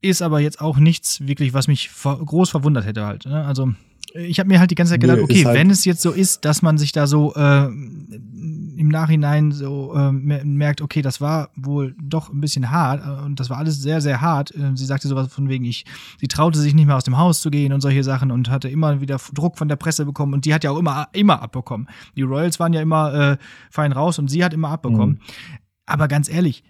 [0.00, 3.26] Ist aber jetzt auch nichts wirklich, was mich groß verwundert hätte halt.
[3.26, 3.44] Ne?
[3.44, 3.72] Also
[4.14, 6.44] ich habe mir halt die ganze Zeit gedacht, okay, halt wenn es jetzt so ist,
[6.44, 11.94] dass man sich da so äh, im Nachhinein so äh, merkt, okay, das war wohl
[12.00, 14.54] doch ein bisschen hart äh, und das war alles sehr, sehr hart.
[14.54, 15.84] Äh, sie sagte sowas von wegen, ich,
[16.20, 18.68] sie traute sich nicht mehr aus dem Haus zu gehen und solche Sachen und hatte
[18.68, 21.88] immer wieder Druck von der Presse bekommen und die hat ja auch immer, immer abbekommen.
[22.16, 23.36] Die Royals waren ja immer äh,
[23.70, 25.16] fein raus und sie hat immer abbekommen.
[25.16, 25.58] Mhm.
[25.86, 26.64] Aber ganz ehrlich,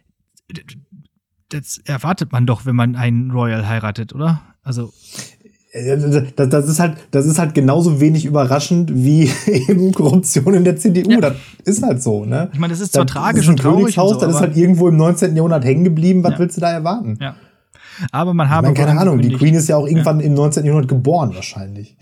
[1.51, 4.43] das erwartet man doch, wenn man einen Royal heiratet, oder?
[4.63, 4.93] Also
[5.73, 10.77] das, das, ist halt, das ist halt genauso wenig überraschend wie eben Korruption in der
[10.77, 11.11] CDU.
[11.11, 11.21] Ja.
[11.21, 12.51] Das ist halt so, ne?
[12.53, 13.81] Ich meine, das ist zwar das tragisch ist und traurig.
[13.81, 15.37] Königshaus, so, das ist halt irgendwo im 19.
[15.37, 16.25] Jahrhundert hängen geblieben.
[16.25, 16.39] Was ja.
[16.39, 17.19] willst du da erwarten?
[17.21, 17.37] Ja.
[18.13, 18.69] Aber man habe.
[18.69, 20.27] Ich meine, keine Ahnung, die Queen ist ja auch irgendwann ja.
[20.27, 20.65] im 19.
[20.65, 21.97] Jahrhundert geboren, wahrscheinlich.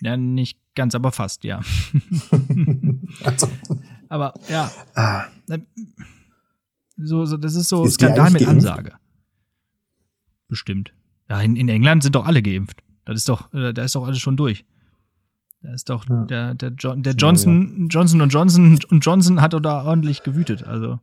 [0.00, 1.60] Ja, nicht ganz, aber fast, ja.
[3.24, 3.48] also.
[4.08, 4.70] Aber ja.
[4.94, 5.24] Ah.
[6.96, 8.66] So, so, das ist so ist Skandal mit geimpft?
[8.66, 8.92] Ansage.
[10.48, 10.92] Bestimmt.
[11.28, 12.82] Ja, in, in England sind doch alle geimpft.
[13.04, 14.64] Das ist doch, äh, da ist doch alles schon durch.
[15.62, 16.24] Da ist doch ja.
[16.24, 17.88] der, der, jo der Johnson.
[17.90, 20.64] Johnson und Johnson und Johnson hat doch da ordentlich gewütet.
[20.64, 21.00] Also.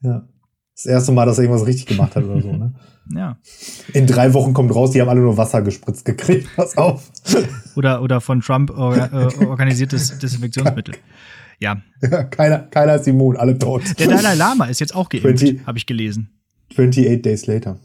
[0.00, 0.28] Ja.
[0.74, 2.74] Das erste Mal, dass er irgendwas richtig gemacht hat oder so, ne?
[3.14, 3.38] Ja.
[3.94, 6.46] In drei Wochen kommt raus, die haben alle nur Wasser gespritzt gekriegt.
[6.56, 7.10] Pass auf.
[7.74, 10.94] Oder, oder von Trump or, äh, organisiertes Desinfektionsmittel.
[11.58, 11.82] Ja.
[12.30, 13.82] keiner, keiner ist immun, alle tot.
[13.98, 16.30] Der Dalai Lama ist jetzt auch geimpft, habe ich gelesen.
[16.70, 17.78] 28 Days later.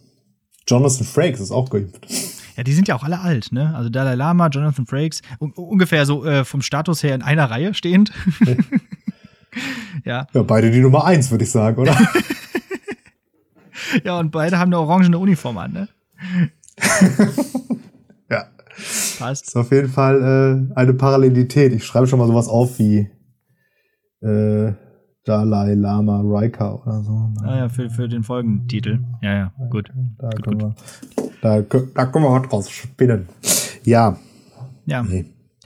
[0.68, 2.08] Jonathan Frakes ist auch geimpft.
[2.56, 3.74] Ja, die sind ja auch alle alt, ne?
[3.76, 7.74] Also Dalai Lama, Jonathan Frakes, un ungefähr so äh, vom Status her in einer Reihe
[7.74, 8.12] stehend.
[10.06, 10.28] ja.
[10.34, 11.98] Ja, beide die Nummer eins, würde ich sagen, oder?
[14.04, 15.90] ja, und beide haben eine orangene Uniform an, ne?
[18.30, 18.46] ja.
[19.18, 19.48] Passt.
[19.48, 21.74] Ist auf jeden Fall äh, eine Parallelität.
[21.74, 23.10] Ich schreibe schon mal sowas auf wie
[24.24, 24.74] äh,
[25.26, 27.34] Dalai Lama Riker oder so.
[27.44, 29.00] Ah ja, für, für den Folgentitel.
[29.22, 29.90] Ja, ja, gut.
[30.18, 30.76] Da, gut, können, gut.
[31.16, 33.28] Wir, da, da können wir heute draus spinnen.
[33.84, 34.18] Ja.
[34.86, 35.04] Ja.
[35.04, 35.26] Nee.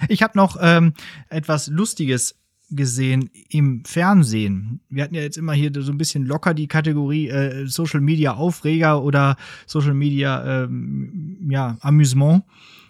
[0.09, 0.93] Ich habe noch ähm,
[1.29, 2.35] etwas Lustiges
[2.69, 4.81] gesehen im Fernsehen.
[4.89, 8.33] Wir hatten ja jetzt immer hier so ein bisschen locker die Kategorie äh, Social Media
[8.33, 12.43] Aufreger oder Social Media ähm, ja, Amüsement.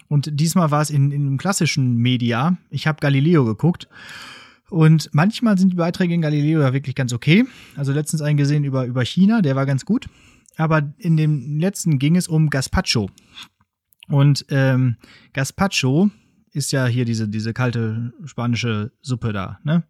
[0.08, 2.56] Und diesmal war es in, in einem klassischen Media.
[2.70, 3.88] Ich habe Galileo geguckt.
[4.70, 7.46] Und manchmal sind die Beiträge in Galileo ja wirklich ganz okay.
[7.76, 10.08] Also letztens einen gesehen über, über China, der war ganz gut.
[10.56, 13.08] Aber in dem letzten ging es um Gazpacho.
[14.08, 14.96] Und ähm,
[15.32, 16.10] Gazpacho
[16.52, 19.84] ist ja hier diese, diese kalte spanische Suppe da, ne?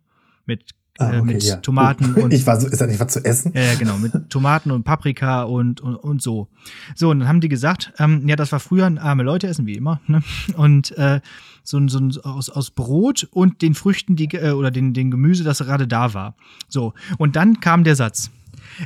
[0.44, 1.56] Mit, ah, äh, okay, mit ja.
[1.56, 2.32] Tomaten und.
[2.32, 3.52] Ich war so, ist das nicht was zu essen?
[3.54, 6.48] Ja, genau, mit Tomaten und Paprika und, und, und so.
[6.94, 9.66] So, und dann haben die gesagt, ähm, ja, das war früher ein arme Leute essen,
[9.66, 10.22] wie immer, ne?
[10.56, 11.20] Und äh,
[11.62, 15.44] so, so ein, aus, aus Brot und den Früchten, die, äh, oder den, den Gemüse,
[15.44, 16.36] das gerade da war.
[16.68, 18.30] So, und dann kam der Satz.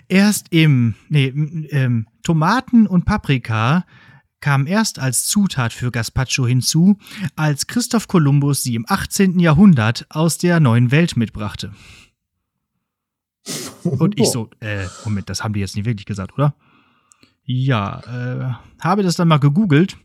[0.08, 1.26] Erst im, nee,
[1.70, 3.84] ähm, Tomaten und Paprika
[4.42, 6.98] kam erst als Zutat für Gazpacho hinzu,
[7.36, 9.38] als Christoph Kolumbus sie im 18.
[9.38, 11.72] Jahrhundert aus der neuen Welt mitbrachte.
[13.84, 16.54] Und ich so, äh, Moment, das haben die jetzt nicht wirklich gesagt, oder?
[17.44, 19.96] Ja, äh, habe das dann mal gegoogelt.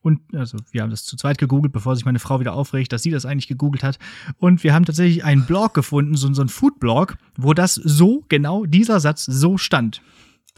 [0.00, 3.02] Und also wir haben das zu zweit gegoogelt, bevor sich meine Frau wieder aufregt, dass
[3.02, 3.98] sie das eigentlich gegoogelt hat.
[4.38, 8.64] Und wir haben tatsächlich einen Blog gefunden, so, so einen Food-Blog, wo das so, genau
[8.64, 10.00] dieser Satz so stand.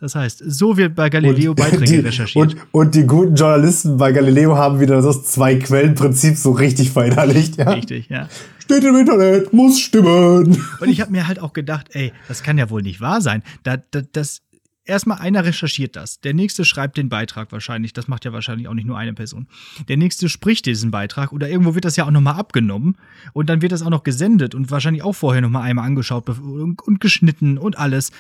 [0.01, 2.55] Das heißt, so wird bei Galileo Beiträge die, recherchiert.
[2.55, 7.59] Und, und, die guten Journalisten bei Galileo haben wieder das Zwei-Quellen-Prinzip so richtig verinnerlicht.
[7.59, 7.71] Ja?
[7.71, 8.29] Richtig, ja.
[8.59, 10.65] Steht im Internet, muss stimmen.
[10.81, 13.43] Und ich habe mir halt auch gedacht, ey, das kann ja wohl nicht wahr sein.
[13.63, 14.43] Da, da, das,
[14.85, 16.21] erstmal einer recherchiert das.
[16.21, 17.93] Der nächste schreibt den Beitrag wahrscheinlich.
[17.93, 19.47] Das macht ja wahrscheinlich auch nicht nur eine Person.
[19.89, 22.97] Der nächste spricht diesen Beitrag oder irgendwo wird das ja auch nochmal abgenommen
[23.33, 26.83] und dann wird das auch noch gesendet und wahrscheinlich auch vorher nochmal einmal angeschaut und,
[26.83, 28.11] und geschnitten und alles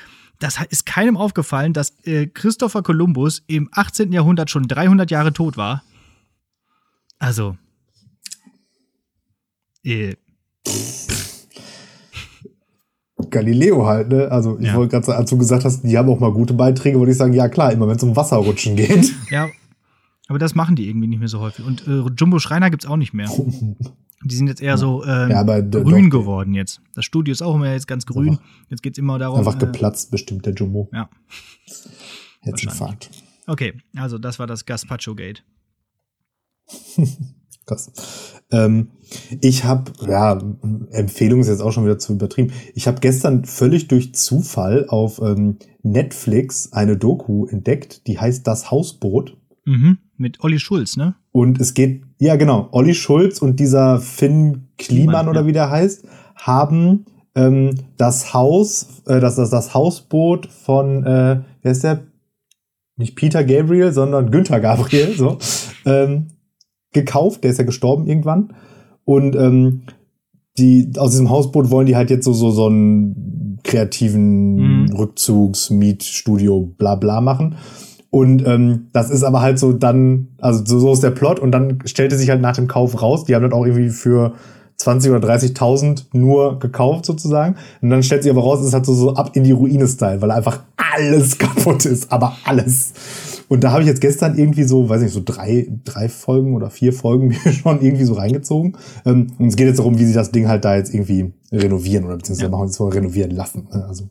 [0.40, 4.10] das ist keinem aufgefallen, dass äh, Christopher Columbus im 18.
[4.12, 5.84] Jahrhundert schon 300 Jahre tot war.
[7.18, 7.56] Also.
[9.84, 10.16] Äh.
[13.28, 14.28] Galileo halt, ne?
[14.30, 14.74] Also, ich ja.
[14.74, 17.34] wollte gerade, als du gesagt hast, die haben auch mal gute Beiträge, würde ich sagen,
[17.34, 19.12] ja klar, immer wenn es um Wasserrutschen geht.
[19.30, 19.48] Ja.
[20.28, 21.66] Aber das machen die irgendwie nicht mehr so häufig.
[21.66, 23.28] Und äh, Jumbo Schreiner gibt's auch nicht mehr.
[24.22, 26.18] Die sind jetzt eher so ähm, ja, grün doch.
[26.18, 26.82] geworden jetzt.
[26.94, 28.30] Das Studio ist auch immer jetzt ganz grün.
[28.30, 29.38] Einfach, jetzt geht's immer darum.
[29.38, 30.90] Einfach äh, geplatzt, bestimmt der Jumbo.
[30.92, 31.08] Ja.
[32.68, 33.10] Fahrt.
[33.46, 35.42] Okay, also das war das Gaspacho Gate.
[37.66, 37.92] Krass.
[38.50, 38.88] Ähm,
[39.40, 40.38] ich habe, ja,
[40.90, 42.52] Empfehlung ist jetzt auch schon wieder zu übertrieben.
[42.74, 48.70] Ich habe gestern völlig durch Zufall auf ähm, Netflix eine Doku entdeckt, die heißt Das
[48.70, 49.36] Hausboot.
[49.64, 51.14] Mhm, mit Olli Schulz, ne?
[51.32, 56.06] Und es geht, ja genau, Olli Schulz und dieser Finn Kliman oder wie der heißt,
[56.36, 62.04] haben ähm, das Haus, äh, das, das, das Hausboot von, äh, wer ist der?
[62.96, 65.38] Nicht Peter Gabriel, sondern Günther Gabriel, so,
[65.86, 66.28] ähm,
[66.92, 67.42] gekauft.
[67.42, 68.52] Der ist ja gestorben irgendwann.
[69.04, 69.84] Und ähm,
[70.58, 74.92] die aus diesem Hausboot wollen die halt jetzt so so so einen kreativen mhm.
[74.92, 77.56] Rückzugs Mietstudio bla bla machen
[78.10, 81.52] und ähm, das ist aber halt so dann, also so, so ist der Plot und
[81.52, 84.34] dann stellte sich halt nach dem Kauf raus, die haben das auch irgendwie für
[84.80, 87.56] 20 oder 30.000 nur gekauft sozusagen.
[87.82, 90.20] Und dann stellt sich aber raus, es ist halt so, so ab in die Ruine-Style,
[90.22, 92.92] weil einfach alles kaputt ist, aber alles.
[93.50, 96.70] Und da habe ich jetzt gestern irgendwie so, weiß nicht, so drei, drei Folgen oder
[96.70, 98.76] vier Folgen mir schon irgendwie so reingezogen.
[99.04, 102.04] Ähm, und es geht jetzt darum, wie sie das Ding halt da jetzt irgendwie renovieren
[102.04, 102.56] oder beziehungsweise ja.
[102.56, 103.66] machen es mal renovieren lassen.
[103.72, 103.84] Ne?
[103.88, 104.04] Also,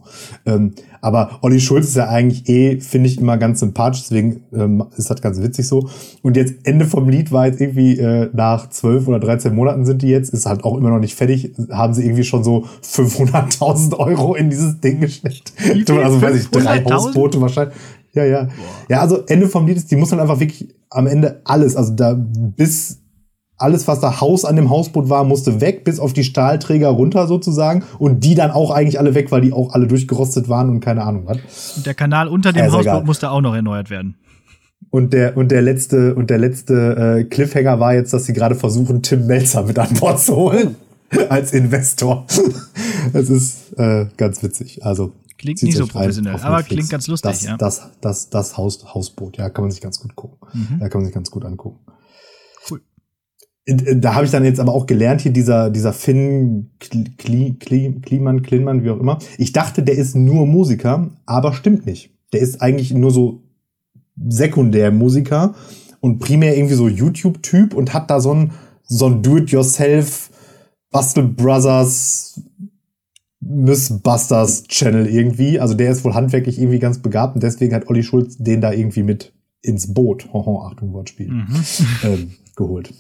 [0.46, 4.84] ähm, aber Olli Schulz ist ja eigentlich eh, finde ich, immer ganz sympathisch, deswegen ähm,
[4.98, 5.88] ist das ganz witzig so.
[6.22, 10.02] Und jetzt Ende vom Lied war jetzt irgendwie äh, nach zwölf oder 13 Monaten sind
[10.02, 13.96] die jetzt, ist halt auch immer noch nicht fertig, haben sie irgendwie schon so 500.000
[13.96, 15.54] Euro in dieses Ding gesteckt.
[15.90, 17.76] Also weiß ich, drei Hausboote wahrscheinlich.
[18.14, 18.44] Ja, ja.
[18.44, 18.52] Boah.
[18.90, 21.94] Ja, also Ende vom Lied ist, die muss dann einfach wirklich am Ende alles, also
[21.94, 23.00] da bis
[23.58, 27.28] alles, was da Haus an dem Hausboot war, musste weg, bis auf die Stahlträger runter
[27.28, 27.84] sozusagen.
[28.00, 31.04] Und die dann auch eigentlich alle weg, weil die auch alle durchgerostet waren und keine
[31.04, 31.76] Ahnung was.
[31.76, 33.04] Und der Kanal unter dem ja, Hausboot egal.
[33.04, 34.16] musste auch noch erneuert werden.
[34.92, 38.56] Und der, und der letzte, und der letzte äh, Cliffhanger war jetzt, dass sie gerade
[38.56, 40.78] versuchen, Tim Melzer mit an Bord zu holen.
[41.30, 42.26] als Investor.
[43.14, 44.86] das ist äh, ganz witzig.
[44.86, 46.68] Also Klingt nicht so professionell, aber Netflix.
[46.68, 47.56] klingt ganz lustig, das, ja.
[47.56, 50.38] Das, das, das Haus, Hausboot, ja, kann man sich ganz gut gucken.
[50.54, 50.80] Mhm.
[50.82, 51.80] Ja, kann man sich ganz gut angucken.
[52.70, 52.82] Cool.
[53.66, 58.42] Da habe ich dann jetzt aber auch gelernt, hier dieser, dieser Finn Kli, Kli, Kliman,
[58.42, 59.20] Klinman, wie auch immer.
[59.38, 62.12] Ich dachte, der ist nur Musiker, aber stimmt nicht.
[62.34, 63.44] Der ist eigentlich nur so
[64.18, 65.56] Sekundärmusiker
[66.02, 68.52] und primär irgendwie so YouTube-Typ und hat da so ein,
[68.84, 70.32] so ein Do-it-yourself
[70.92, 72.42] Bastel Brothers
[73.42, 75.60] Mythbusters Channel irgendwie.
[75.60, 78.72] Also der ist wohl handwerklich irgendwie ganz begabt und deswegen hat Olli Schulz den da
[78.72, 81.64] irgendwie mit ins Boot, hoho, Achtung, Wortspiel, mhm.
[82.04, 82.94] ähm, geholt.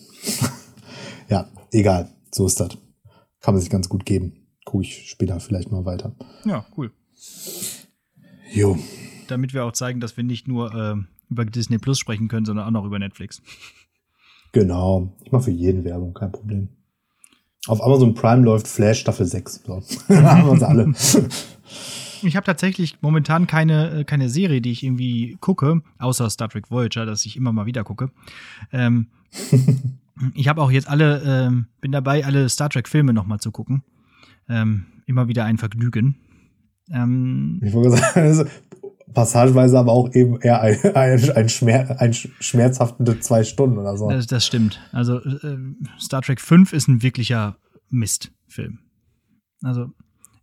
[1.30, 2.78] ja, egal, so ist das.
[3.41, 4.47] Kann man sich ganz gut geben.
[4.65, 6.15] Gucke ich später vielleicht mal weiter.
[6.45, 6.91] Ja, cool.
[8.54, 8.78] Jo.
[9.28, 10.95] Damit wir auch zeigen, dass wir nicht nur äh,
[11.30, 13.41] über Disney Plus sprechen können, sondern auch noch über Netflix.
[14.52, 15.13] Genau.
[15.23, 16.69] Ich mache für jeden Werbung, kein Problem.
[17.67, 19.63] Auf Amazon Prime läuft Flash Staffel 6.
[19.65, 19.84] So.
[20.10, 20.93] haben wir uns alle.
[22.22, 26.69] Ich habe tatsächlich momentan keine, äh, keine Serie, die ich irgendwie gucke, außer Star Trek
[26.69, 28.12] Voyager, dass ich immer mal wieder gucke.
[28.74, 29.08] Ähm,
[30.34, 33.84] ich habe auch jetzt alle, ähm, bin dabei, alle Star Trek-Filme nochmal zu gucken.
[34.50, 36.15] Ähm, immer wieder ein Vergnügen.
[36.91, 38.50] Ähm, ich wollte sagen,
[39.13, 44.10] passageweise aber auch eben eher ein, ein, ein, Schmer ein schmerzhafte zwei Stunden oder so.
[44.10, 44.80] Das, das stimmt.
[44.91, 45.58] Also äh,
[46.00, 47.58] Star Trek 5 ist ein wirklicher
[47.89, 48.80] Mistfilm.
[49.62, 49.88] Also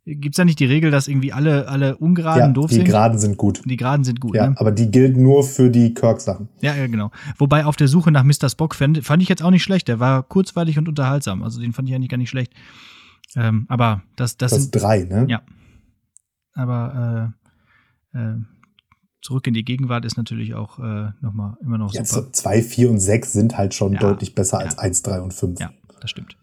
[0.06, 2.86] gibt es ja nicht die Regel, dass irgendwie alle, alle ungeraden ja, doof die sind?
[2.86, 3.62] Die geraden sind gut.
[3.64, 4.54] Die geraden sind gut, ja, ne?
[4.58, 6.48] aber die gilt nur für die Kirk-Sachen.
[6.60, 7.10] Ja, ja, genau.
[7.38, 8.48] Wobei auf der Suche nach Mr.
[8.48, 9.88] Spock fand, fand ich jetzt auch nicht schlecht.
[9.88, 11.42] Der war kurzweilig und unterhaltsam.
[11.42, 12.52] Also den fand ich eigentlich gar nicht schlecht.
[13.34, 15.26] Ähm, aber das, das, das sind drei, ne?
[15.28, 15.42] Ja.
[16.54, 17.32] Aber
[18.14, 18.36] äh, äh,
[19.26, 22.32] zurück in die Gegenwart ist natürlich auch äh, noch mal immer noch ja, super.
[22.32, 24.66] Zwei, vier und sechs sind halt schon ja, deutlich besser ja.
[24.66, 25.58] als eins, drei und fünf.
[25.58, 26.36] Ja, das stimmt.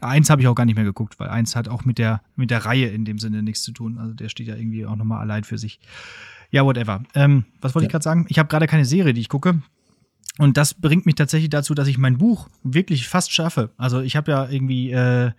[0.00, 2.50] Eins habe ich auch gar nicht mehr geguckt, weil eins hat auch mit der, mit
[2.50, 3.98] der Reihe in dem Sinne nichts zu tun.
[3.98, 5.78] Also der steht ja irgendwie auch nochmal allein für sich.
[6.50, 7.04] Ja, whatever.
[7.14, 8.26] Ähm, was wollte ich gerade sagen?
[8.28, 9.62] Ich habe gerade keine Serie, die ich gucke.
[10.38, 13.70] Und das bringt mich tatsächlich dazu, dass ich mein Buch wirklich fast schaffe.
[13.76, 15.30] Also ich habe ja irgendwie äh,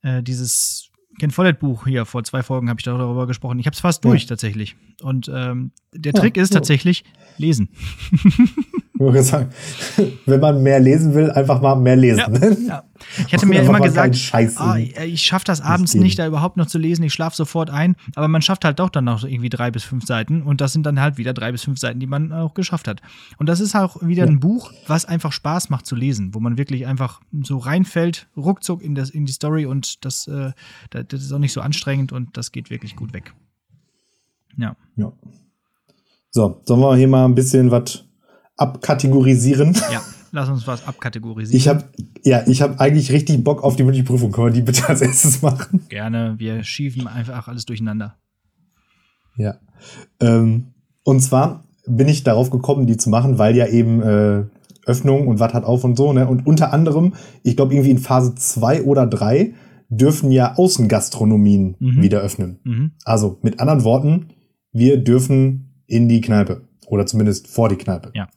[0.00, 0.89] äh, dieses
[1.20, 3.58] Ken Follett Buch hier vor zwei Folgen habe ich darüber gesprochen.
[3.58, 4.74] Ich habe es fast durch tatsächlich.
[5.02, 7.04] Und ähm, der Trick ja, ist tatsächlich
[7.36, 7.68] lesen.
[9.14, 9.48] Ich sagen,
[10.26, 12.18] wenn man mehr lesen will, einfach mal mehr lesen.
[12.18, 12.84] Ja, ja.
[13.26, 14.14] Ich hätte mir immer gesagt,
[14.56, 17.02] ah, ich schaffe das abends nicht, da überhaupt noch zu lesen.
[17.04, 17.96] Ich schlafe sofort ein.
[18.14, 20.42] Aber man schafft halt doch dann noch irgendwie drei bis fünf Seiten.
[20.42, 23.00] Und das sind dann halt wieder drei bis fünf Seiten, die man auch geschafft hat.
[23.38, 24.30] Und das ist auch wieder ja.
[24.30, 28.82] ein Buch, was einfach Spaß macht zu lesen, wo man wirklich einfach so reinfällt, ruckzuck
[28.82, 29.64] in, das, in die Story.
[29.64, 30.52] Und das, äh,
[30.90, 33.32] das ist auch nicht so anstrengend und das geht wirklich gut weg.
[34.58, 34.76] Ja.
[34.96, 35.10] ja.
[36.30, 38.04] So, sollen wir hier mal ein bisschen was
[38.60, 39.74] abkategorisieren.
[39.92, 41.56] Ja, lass uns was abkategorisieren.
[41.56, 41.84] Ich habe
[42.24, 44.32] ja, ich habe eigentlich richtig Bock auf die mündliche Prüfung.
[44.32, 45.86] Können wir die bitte als erstes machen?
[45.88, 48.16] Gerne, wir schieben einfach alles durcheinander.
[49.36, 49.56] Ja.
[50.20, 54.44] Ähm, und zwar bin ich darauf gekommen, die zu machen, weil ja eben äh,
[54.86, 56.28] Öffnung und was hat auf und so, ne?
[56.28, 59.54] Und unter anderem, ich glaube, irgendwie in Phase 2 oder 3
[59.88, 62.02] dürfen ja Außengastronomien mhm.
[62.02, 62.60] wieder öffnen.
[62.64, 62.92] Mhm.
[63.04, 64.28] Also mit anderen Worten,
[64.72, 66.68] wir dürfen in die Kneipe.
[66.90, 68.10] Oder zumindest vor die Kneipe.
[68.14, 68.28] Ja.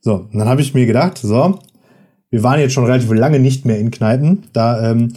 [0.00, 1.58] So, und dann habe ich mir gedacht, so,
[2.30, 4.42] wir waren jetzt schon relativ lange nicht mehr in Kneipen.
[4.52, 5.12] Da ähm,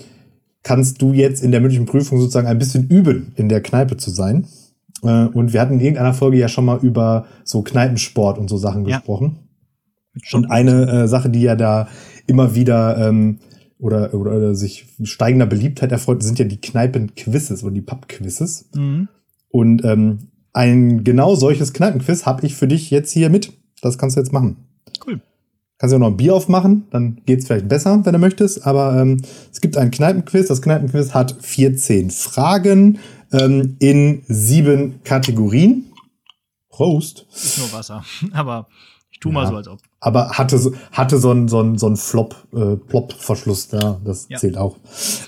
[0.64, 4.12] kannst du jetzt in der mündlichen Prüfung sozusagen ein bisschen üben, in der Kneipe zu
[4.12, 4.48] sein.
[5.02, 8.58] Äh, und wir hatten in irgendeiner Folge ja schon mal über so Kneipensport und so
[8.58, 8.98] Sachen ja.
[8.98, 9.40] gesprochen.
[10.32, 11.88] Und eine äh, Sache, die ja da
[12.28, 13.40] immer wieder ähm,
[13.80, 18.70] oder, oder, oder sich steigender Beliebtheit erfreut, sind ja die Kneipenquizzes oder die Pubquizzes.
[18.74, 19.10] Mhm.
[19.50, 23.54] Und ähm, ein genau solches Kneipenquiz habe ich für dich jetzt hier mit.
[23.82, 24.58] Das kannst du jetzt machen.
[25.06, 25.22] Cool.
[25.78, 28.66] Kannst du auch noch ein Bier aufmachen, dann geht's vielleicht besser, wenn du möchtest.
[28.66, 30.48] Aber ähm, es gibt ein Kneipenquiz.
[30.48, 32.98] Das Kneipenquiz hat 14 Fragen
[33.32, 35.92] ähm, in sieben Kategorien.
[36.70, 37.28] Prost.
[37.34, 38.68] Ist nur Wasser, aber
[39.12, 39.80] ich tu ja, mal so, als ob.
[40.00, 40.60] Aber hatte,
[40.92, 44.02] hatte so einen so so einen Flop, äh, Plop-Verschluss da.
[44.04, 44.40] Das ja.
[44.40, 44.78] zählt auch.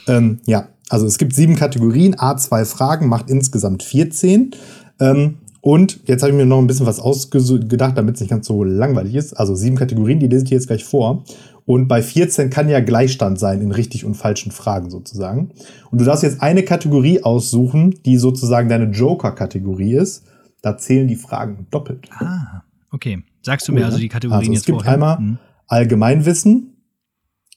[0.07, 2.15] Ähm, ja, also es gibt sieben Kategorien.
[2.15, 4.55] A2 Fragen macht insgesamt 14.
[4.99, 8.47] Ähm, und jetzt habe ich mir noch ein bisschen was ausgedacht, damit es nicht ganz
[8.47, 9.33] so langweilig ist.
[9.33, 11.23] Also sieben Kategorien, die lese ich jetzt gleich vor.
[11.65, 15.51] Und bei 14 kann ja Gleichstand sein in richtig und falschen Fragen sozusagen.
[15.91, 20.23] Und du darfst jetzt eine Kategorie aussuchen, die sozusagen deine Joker-Kategorie ist.
[20.61, 22.09] Da zählen die Fragen doppelt.
[22.13, 23.23] Ah, okay.
[23.41, 24.93] Sagst du mir also die Kategorien also, jetzt Es gibt vorher?
[24.93, 25.37] einmal hm.
[25.67, 26.73] Allgemeinwissen,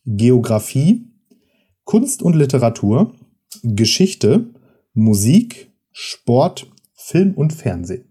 [0.04, 1.06] Geografie,
[1.84, 3.14] Kunst und Literatur,
[3.62, 4.50] Geschichte,
[4.92, 6.66] Musik, Sport
[7.04, 8.04] Film und Fernsehen.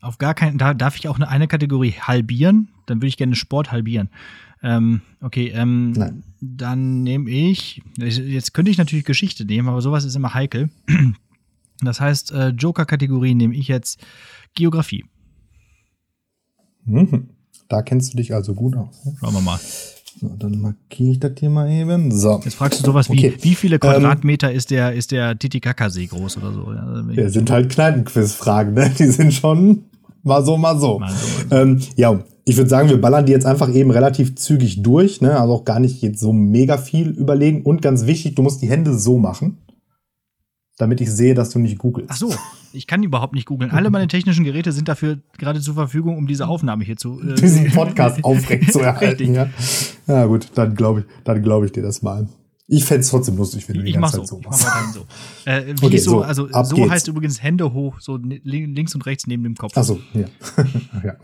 [0.00, 2.70] Auf gar keinen, da darf ich auch eine, eine Kategorie halbieren?
[2.86, 4.10] Dann würde ich gerne Sport halbieren.
[4.62, 6.22] Ähm, okay, ähm, Nein.
[6.40, 10.70] dann nehme ich, jetzt könnte ich natürlich Geschichte nehmen, aber sowas ist immer heikel.
[11.84, 14.00] Das heißt, äh, Joker-Kategorie nehme ich jetzt
[14.54, 15.04] Geografie.
[16.84, 17.30] Mhm.
[17.68, 19.04] Da kennst du dich also gut aus.
[19.04, 19.16] ne?
[19.18, 19.58] Schauen wir mal.
[20.22, 22.12] So, dann markiere ich das hier mal eben.
[22.12, 22.40] So.
[22.44, 23.34] Jetzt fragst du sowas Okay.
[23.38, 26.72] wie, wie viele Quadratmeter ist der, ist der Titicacasee groß oder so?
[26.72, 28.92] Ja, also Ja, sind halt Kneipenquiz-Fragen, ne?
[28.96, 29.86] Die sind schon
[30.22, 31.00] mal so, mal so.
[31.00, 34.36] Mal so, mal Ähm, ja, ich würde sagen, wir ballern die jetzt einfach eben relativ
[34.36, 35.40] zügig durch, ne?
[35.40, 37.62] Also auch gar nicht jetzt so mega viel überlegen.
[37.62, 39.58] Und ganz wichtig, du musst die Hände so machen,
[40.78, 42.10] damit ich sehe, dass du nicht googelst.
[42.12, 42.32] Ach so,
[42.74, 43.70] ich kann überhaupt nicht googeln.
[43.70, 47.20] Alle meine technischen Geräte sind dafür gerade zur Verfügung, um diese Aufnahme hier zu.
[47.20, 49.48] Äh, Diesen Podcast aufrecht zu erhalten, ja.
[50.06, 52.28] Ja, gut, dann glaube ich, dann glaube ich dir das mal.
[52.68, 54.22] Ich fänd's trotzdem lustig, wenn du die Ich ganze so.
[54.22, 54.94] Zeit so Ich mach machst.
[54.94, 55.04] so.
[55.50, 56.90] Äh, Okay, so, so, also so geht's.
[56.90, 59.72] heißt übrigens Hände hoch, so links und rechts neben dem Kopf.
[59.74, 60.24] Ach so, ja.
[61.04, 61.14] ja.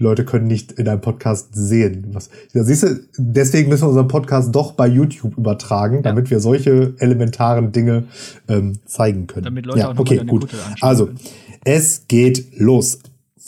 [0.00, 2.08] Leute können nicht in einem Podcast sehen.
[2.12, 6.40] Was, ja, siehst du, deswegen müssen wir unseren Podcast doch bei YouTube übertragen, damit wir
[6.40, 8.04] solche elementaren Dinge
[8.48, 9.44] ähm, zeigen können.
[9.44, 10.48] Damit Leute ja, auch okay, gut.
[10.80, 11.20] Also, können.
[11.64, 13.00] es geht los.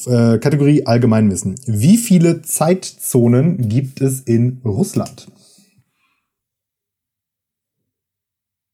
[0.06, 1.54] Äh, Kategorie Allgemeinwissen.
[1.66, 5.28] Wie viele Zeitzonen gibt es in Russland?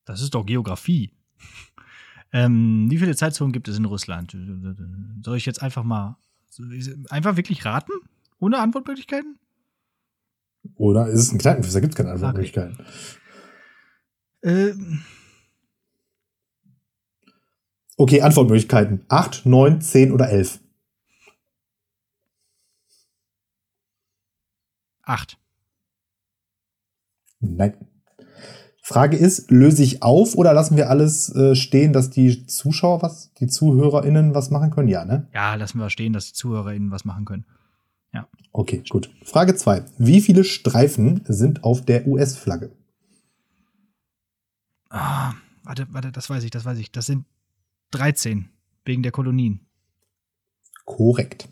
[0.05, 1.13] Das ist doch Geografie.
[2.31, 4.37] Ähm, wie viele Zeitzonen gibt es in Russland?
[5.25, 6.19] Soll ich jetzt einfach mal
[7.11, 7.93] einfach wirklich raten?
[8.41, 9.39] Ohne Antwortmöglichkeiten?
[10.77, 11.73] Oder ist es ein Kneipenquiz?
[11.73, 12.85] Da gibt es keine Antwortmöglichkeiten.
[14.43, 15.03] Ähm,
[18.01, 19.05] Okay, Antwortmöglichkeiten.
[19.09, 20.61] 8, 9, 10 oder 11.
[25.03, 25.39] acht.
[27.41, 27.88] Nein.
[28.89, 33.33] Frage ist, löse ich auf oder lassen wir alles äh, stehen, dass die Zuschauer was,
[33.35, 34.89] die ZuhörerInnen was machen können?
[34.89, 35.29] Ja, ne?
[35.35, 37.45] Ja, lassen wir stehen, dass die ZuhörerInnen was machen können.
[38.53, 39.11] Okay, gut.
[39.23, 39.85] Frage 2.
[39.99, 42.73] Wie viele Streifen sind auf der US-Flagge?
[44.89, 46.91] Ah, warte, warte, das weiß ich, das weiß ich.
[46.91, 47.25] Das sind
[47.93, 48.49] 13
[48.85, 49.61] wegen der Kolonien.
[50.85, 51.49] Korrekt.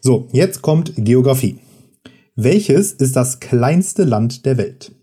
[0.00, 1.58] So, jetzt kommt Geografie.
[2.36, 4.94] Welches ist das kleinste Land der Welt?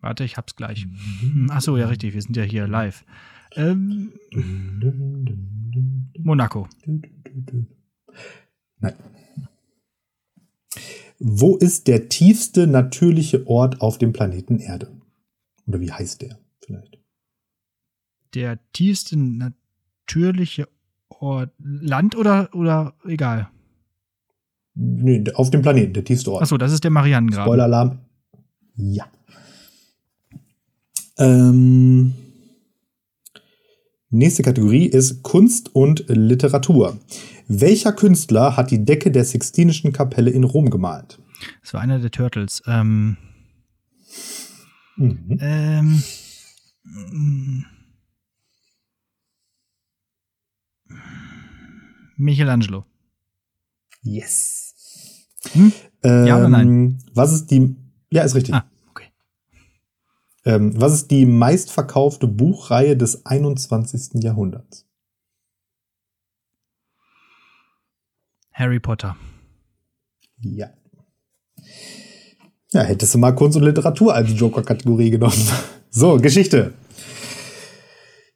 [0.00, 0.86] Warte, ich hab's gleich.
[1.20, 3.04] Hm, Ach so, ja, richtig, wir sind ja hier live.
[3.56, 4.12] Ähm,
[6.18, 6.68] Monaco.
[8.78, 8.94] Nein.
[11.18, 14.90] Wo ist der tiefste natürliche Ort auf dem Planeten Erde?
[15.66, 16.98] Oder wie heißt der vielleicht?
[18.34, 20.68] Der tiefste natürliche
[21.08, 21.52] Ort.
[21.58, 23.50] Land oder, oder egal?
[24.74, 26.42] Nee, auf dem Planeten, der tiefste Ort.
[26.42, 27.44] Ach so, das ist der Marianengraben.
[27.44, 27.98] Spoiler-Alarm.
[28.76, 29.04] Ja.
[31.20, 32.14] Ähm,
[34.08, 36.98] nächste Kategorie ist Kunst und Literatur.
[37.46, 41.18] Welcher Künstler hat die Decke der Sixtinischen Kapelle in Rom gemalt?
[41.62, 42.62] Das war einer der Turtles.
[42.66, 43.16] Ähm,
[44.96, 45.38] Mhm.
[45.40, 46.02] ähm,
[46.84, 47.64] mm.
[52.16, 52.84] Michelangelo.
[54.02, 54.74] Yes.
[55.52, 55.72] Hm?
[56.02, 56.98] Ähm, Ja oder nein?
[57.14, 57.76] Was ist die.
[58.10, 58.54] Ja, ist richtig.
[58.54, 58.64] Ah.
[60.44, 64.22] Ähm, was ist die meistverkaufte Buchreihe des 21.
[64.22, 64.86] Jahrhunderts?
[68.52, 69.16] Harry Potter.
[70.42, 70.70] Ja.
[72.72, 75.34] Ja, hättest du mal Kunst und Literatur als Joker-Kategorie genommen.
[75.92, 76.74] So, Geschichte.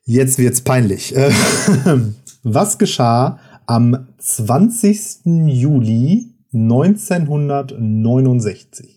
[0.02, 1.14] Jetzt wird's peinlich.
[2.42, 5.20] Was geschah am 20.
[5.46, 8.93] Juli 1969?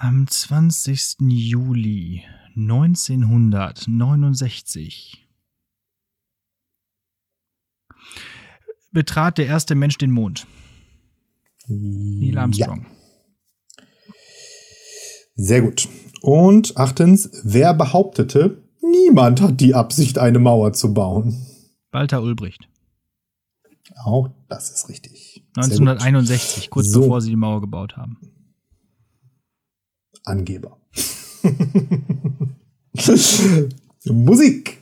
[0.00, 1.16] Am 20.
[1.28, 2.22] Juli
[2.54, 5.26] 1969
[8.92, 10.46] betrat der erste Mensch den Mond.
[11.66, 12.86] Neil Armstrong.
[12.86, 12.92] Ja,
[15.34, 15.88] sehr gut.
[16.22, 21.44] Und achtens, wer behauptete, niemand hat die Absicht, eine Mauer zu bauen?
[21.90, 22.68] Walter Ulbricht.
[24.04, 25.44] Auch das ist richtig.
[25.56, 25.88] Sehr gut.
[25.88, 27.00] 1961, kurz So.
[27.00, 28.37] bevor sie die Mauer gebaut haben.
[30.28, 30.78] Angeber.
[34.04, 34.78] Musik.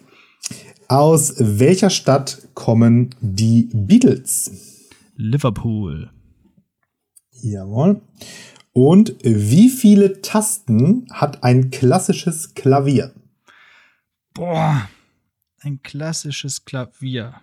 [0.88, 4.50] Aus welcher Stadt kommen die Beatles?
[5.16, 6.10] Liverpool.
[7.42, 8.00] Jawohl.
[8.72, 13.14] Und wie viele Tasten hat ein klassisches Klavier?
[14.34, 14.88] Boah,
[15.60, 17.40] ein klassisches Klavier.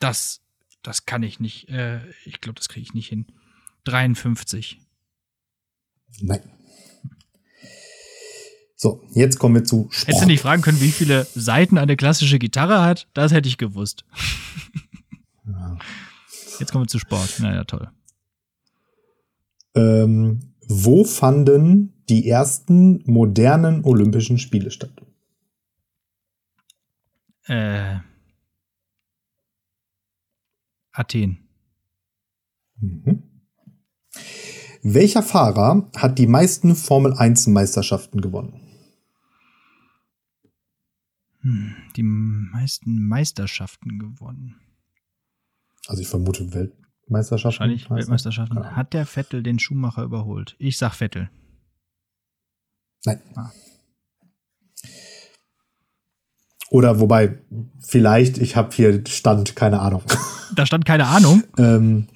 [0.00, 0.40] Das,
[0.82, 1.68] das kann ich nicht.
[1.68, 3.26] Äh, ich glaube, das kriege ich nicht hin.
[3.84, 4.80] 53.
[6.20, 6.42] Nein.
[8.76, 10.08] So, jetzt kommen wir zu Sport.
[10.08, 13.08] Hättest du nicht fragen können, wie viele Seiten eine klassische Gitarre hat?
[13.14, 14.04] Das hätte ich gewusst.
[16.58, 17.40] Jetzt kommen wir zu Sport.
[17.40, 17.90] Naja, toll.
[19.76, 24.92] Ähm, Wo fanden die ersten modernen Olympischen Spiele statt?
[27.46, 27.98] Äh,
[30.92, 31.38] Athen.
[32.80, 33.22] Mhm.
[34.82, 38.60] Welcher Fahrer hat die meisten Formel 1 Meisterschaften gewonnen?
[41.44, 44.56] Hm, die meisten Meisterschaften gewonnen.
[45.86, 47.60] Also ich vermute Weltmeisterschaften.
[47.60, 48.56] Wahrscheinlich Weltmeisterschaften.
[48.56, 48.72] Ja.
[48.72, 50.56] Hat der Vettel den Schuhmacher überholt?
[50.58, 51.28] Ich sag Vettel.
[53.04, 53.20] Nein.
[53.36, 53.50] Ah.
[56.70, 57.38] Oder wobei,
[57.78, 60.02] vielleicht, ich habe hier Stand, keine Ahnung.
[60.56, 61.42] Da stand keine Ahnung.
[61.58, 62.08] ähm,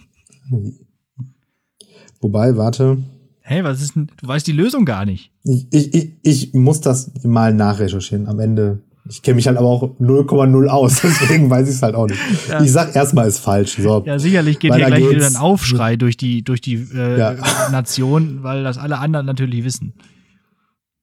[2.20, 2.97] wobei, warte.
[3.41, 4.11] Hey, was ist denn?
[4.16, 5.33] Du weißt die Lösung gar nicht.
[5.45, 8.26] Ich, ich, ich muss das mal nachrecherchieren.
[8.26, 8.83] Am Ende.
[9.09, 12.21] Ich kenne mich halt aber auch 0,0 aus, deswegen weiß ich es halt auch nicht.
[12.49, 12.63] Ja.
[12.63, 13.77] Ich sag erstmal ist falsch.
[13.79, 14.03] So.
[14.05, 17.35] Ja, sicherlich geht hier gleich wieder ein Aufschrei durch die, durch die äh, ja.
[17.73, 19.95] Nation, weil das alle anderen natürlich wissen.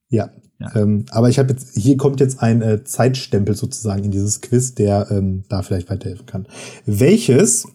[0.09, 0.29] Ja.
[0.59, 0.75] ja.
[0.75, 4.75] Ähm, aber ich habe jetzt, hier kommt jetzt ein äh, Zeitstempel sozusagen in dieses Quiz,
[4.75, 6.47] der ähm, da vielleicht weiterhelfen kann.
[6.85, 7.67] Welches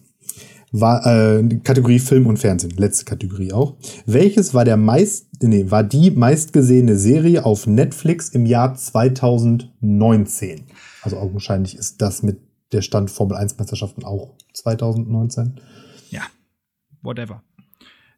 [0.71, 3.75] war äh, Kategorie Film und Fernsehen, letzte Kategorie auch.
[4.05, 10.63] Welches war der meist, nee, war die meistgesehene Serie auf Netflix im Jahr 2019?
[11.01, 12.39] Also augenscheinlich ist das mit
[12.71, 15.59] der Stand Formel 1 Meisterschaften auch 2019.
[16.09, 16.21] Ja,
[17.01, 17.43] whatever.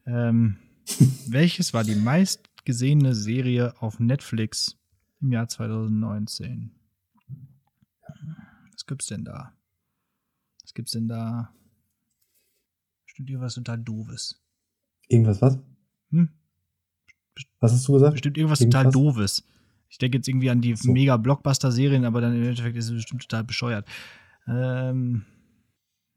[0.05, 0.57] Ähm,
[1.27, 4.77] welches war die meistgesehene Serie auf Netflix
[5.21, 6.71] im Jahr 2019?
[8.71, 9.53] Was gibt's denn da?
[10.61, 11.51] Was gibt's denn da?
[13.13, 14.41] Bestimmt irgendwas total doofes.
[15.07, 15.59] Irgendwas was?
[16.09, 16.29] Hm?
[17.59, 18.13] Was hast du gesagt?
[18.13, 18.81] Bestimmt irgendwas, irgendwas?
[18.81, 19.43] total doofes.
[19.87, 20.91] Ich denke jetzt irgendwie an die so.
[20.91, 23.87] mega Blockbuster-Serien, aber dann im Endeffekt ist es bestimmt total bescheuert.
[24.47, 25.25] Ähm,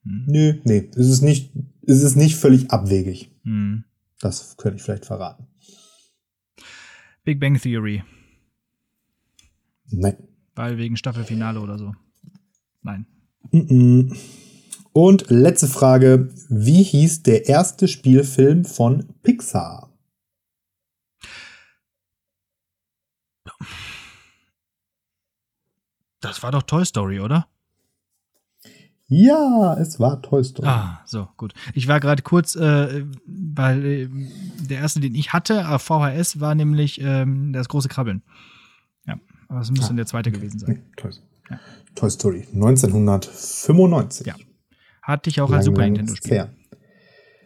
[0.04, 0.24] hm.
[0.26, 3.30] Nö, nee, es ist nicht, es ist nicht völlig abwegig.
[3.42, 3.84] Hm.
[4.20, 5.46] Das könnte ich vielleicht verraten.
[7.24, 8.02] Big Bang Theory.
[9.90, 10.16] Nein.
[10.54, 11.94] Weil wegen Staffelfinale oder so.
[12.80, 13.04] Nein.
[13.50, 14.16] Mm -mm.
[14.96, 16.30] Und letzte Frage.
[16.48, 19.90] Wie hieß der erste Spielfilm von Pixar?
[26.22, 27.46] Das war doch Toy Story, oder?
[29.06, 30.66] Ja, es war Toy Story.
[30.66, 31.52] Ah, so, gut.
[31.74, 34.08] Ich war gerade kurz, äh, weil äh,
[34.60, 38.22] der erste, den ich hatte, auf VHS, war nämlich ähm, das große Krabbeln.
[39.06, 39.18] Ja,
[39.48, 40.38] aber es müsste ah, der zweite okay.
[40.38, 40.70] gewesen sein.
[40.70, 41.10] Nee, Toy,
[41.50, 41.60] ja.
[41.94, 44.26] Toy Story, 1995.
[44.26, 44.36] Ja.
[45.06, 46.48] Hatte ich auch als Super Nintendo-Spiel.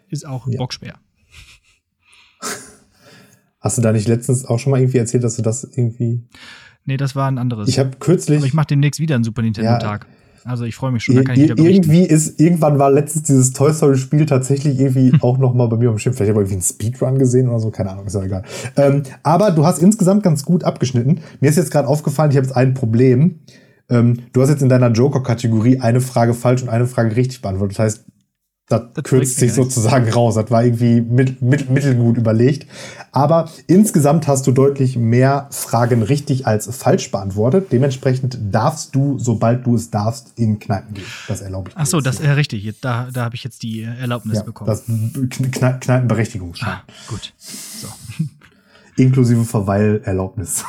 [0.08, 0.58] Ist auch ein ja.
[0.58, 0.94] Boxspeer.
[3.60, 6.22] Hast du da nicht letztens auch schon mal irgendwie erzählt, dass du das irgendwie.
[6.86, 7.68] Nee, das war ein anderes.
[7.68, 8.38] Ich habe kürzlich.
[8.38, 10.06] Aber ich mache demnächst wieder einen Super Nintendo-Tag.
[10.08, 11.92] Ja, also ich freue mich schon, da kann ich wieder berichten.
[11.92, 15.76] Irgendwie ist, irgendwann war letztens dieses Toy Story Spiel tatsächlich irgendwie auch noch mal bei
[15.76, 16.14] mir auf dem Schirm.
[16.14, 18.44] Vielleicht habe ich irgendwie einen Speedrun gesehen oder so, keine Ahnung, ist ja egal.
[18.76, 21.20] Ähm, aber du hast insgesamt ganz gut abgeschnitten.
[21.40, 23.40] Mir ist jetzt gerade aufgefallen, ich habe jetzt ein Problem.
[23.90, 27.78] Ähm, du hast jetzt in deiner Joker-Kategorie eine Frage falsch und eine Frage richtig beantwortet.
[27.78, 28.04] Das heißt,
[28.70, 30.36] das, das kürzt sich sozusagen raus.
[30.36, 32.68] Das war irgendwie mit, mit, mittelgut überlegt.
[33.10, 37.72] Aber insgesamt hast du deutlich mehr Fragen richtig als falsch beantwortet.
[37.72, 41.04] Dementsprechend darfst du, sobald du es darfst, in Kneipen gehen.
[41.26, 41.80] Das erlaube ich dir.
[41.80, 42.72] Ach so, das ist äh, richtig.
[42.80, 44.68] Da, da habe ich jetzt die Erlaubnis ja, bekommen.
[44.68, 46.68] Das Kne Kneipenberechtigungsschein.
[46.68, 47.34] Ah, gut.
[47.38, 47.88] So.
[48.96, 50.64] Inklusive Verweilerlaubnis.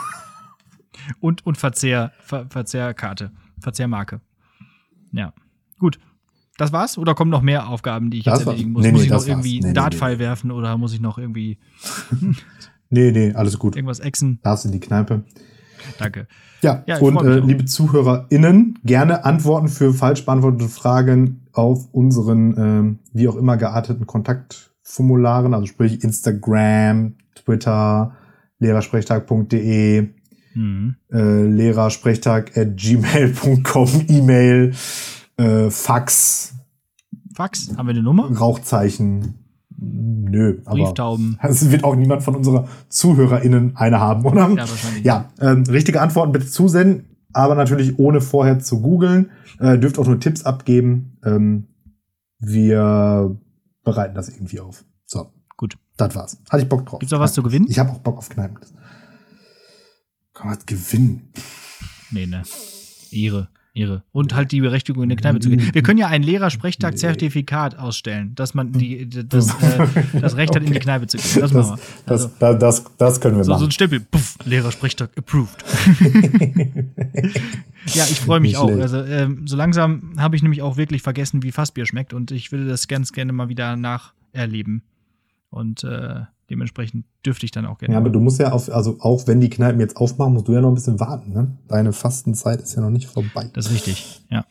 [1.20, 4.22] Und, und Verzehr, Ver, Verzehrkarte, Verzehrmarke.
[5.12, 5.34] Ja.
[5.80, 6.00] Gut.
[6.58, 6.98] Das war's?
[6.98, 8.84] Oder kommen noch mehr Aufgaben, die ich das jetzt erledigen muss?
[8.84, 11.58] Nee, muss nee, ich noch irgendwie nee, einen Dartpfeil werfen oder muss ich noch irgendwie.
[12.90, 13.76] nee, nee, alles gut.
[13.76, 14.40] Irgendwas exen?
[14.44, 15.24] Darfst in die Kneipe.
[15.98, 16.28] Danke.
[16.62, 23.00] Ja, ja und äh, liebe ZuhörerInnen, gerne Antworten für falsch beantwortete Fragen auf unseren, ähm,
[23.14, 28.16] wie auch immer gearteten Kontaktformularen, also sprich Instagram, Twitter,
[28.60, 30.10] lehrersprechtag.de,
[30.54, 30.96] Mhm.
[31.12, 34.74] Äh, Lehrersprechtag at gmail.com, E-Mail,
[35.38, 36.54] äh, Fax.
[37.34, 37.76] Fax?
[37.76, 38.32] Haben wir eine Nummer?
[38.36, 39.36] Rauchzeichen.
[39.78, 41.40] Nö, aber Brieftauben.
[41.44, 44.50] es wird auch niemand von unserer ZuhörerInnen eine haben, oder?
[44.50, 45.04] Ja, wahrscheinlich.
[45.04, 49.32] Ja, ähm, richtige Antworten bitte zusenden, aber natürlich ohne vorher zu googeln.
[49.60, 51.18] Äh, dürft auch nur Tipps abgeben.
[51.24, 51.68] Ähm,
[52.40, 53.38] wir
[53.84, 54.84] bereiten das irgendwie auf.
[55.06, 55.32] So.
[55.58, 55.78] Gut.
[55.98, 56.38] Das war's.
[56.50, 57.00] Hatte ich Bock drauf.
[57.00, 57.68] Gibt's auch was zu gewinnen?
[57.70, 58.58] Ich habe auch Bock auf Kneipen.
[60.34, 61.30] Kann man gewinnen?
[62.12, 62.44] Nee, ne.
[63.12, 63.50] Ehre.
[63.74, 64.04] Ehre.
[64.12, 65.74] Und halt die Berechtigung in der Kneipe zu gehen.
[65.74, 69.88] Wir können ja ein Lehrersprechtag-Zertifikat ausstellen, dass man die, das, äh,
[70.20, 71.40] das Recht hat, in die Kneipe zu gehen.
[71.40, 72.12] Das, das machen wir.
[72.12, 73.60] Also, das, das, das, können wir so, machen.
[73.60, 75.64] So ein Stempel, puff, Lehrersprechtag approved.
[77.94, 78.68] ja, ich freue mich Nicht auch.
[78.68, 78.82] Schlecht.
[78.82, 82.52] Also ähm, so langsam habe ich nämlich auch wirklich vergessen, wie Fassbier schmeckt und ich
[82.52, 84.84] würde das ganz gerne mal wieder nacherleben.
[85.50, 86.22] Und äh,
[86.52, 87.94] dementsprechend dürfte ich dann auch gerne.
[87.94, 90.54] Ja, aber du musst ja auf, also auch wenn die Kneipen jetzt aufmachen, musst du
[90.54, 91.58] ja noch ein bisschen warten, ne?
[91.68, 93.50] Deine Fastenzeit ist ja noch nicht vorbei.
[93.54, 94.46] Das ist richtig, ja.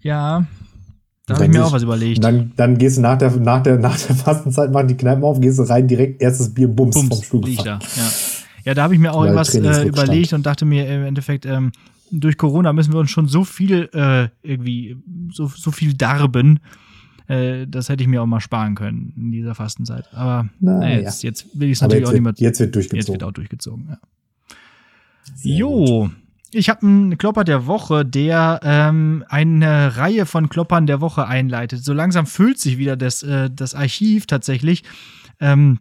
[0.00, 0.46] Ja,
[1.26, 2.22] da habe ich mir auch was überlegt.
[2.22, 5.40] Dann, dann gehst du nach der, nach der, nach der Fastenzeit, machen die Kneipen auf,
[5.40, 7.80] gehst du rein, direkt erstes Bier, Bums, Bums vom Stuhl gefallen.
[7.80, 8.10] Da, ja.
[8.64, 11.72] ja, da habe ich mir auch irgendwas äh, überlegt und dachte mir im Endeffekt, ähm,
[12.12, 14.96] durch Corona müssen wir uns schon so viel äh, irgendwie,
[15.32, 16.60] so, so viel darben.
[17.28, 20.12] Äh, das hätte ich mir auch mal sparen können in dieser Fastenzeit.
[20.12, 21.30] Aber Na, na, jetzt, ja.
[21.30, 22.34] jetzt will ich es natürlich auch nicht mehr.
[22.36, 22.98] Jetzt wird durchgezogen.
[22.98, 23.98] Jetzt wird auch durchgezogen, ja.
[25.42, 26.04] jo.
[26.04, 26.10] Gut.
[26.52, 31.84] Ich habe einen Klopper der Woche, der ähm, eine Reihe von Kloppern der Woche einleitet.
[31.84, 34.84] So langsam füllt sich wieder das, äh, das Archiv tatsächlich.
[35.40, 35.80] Ähm,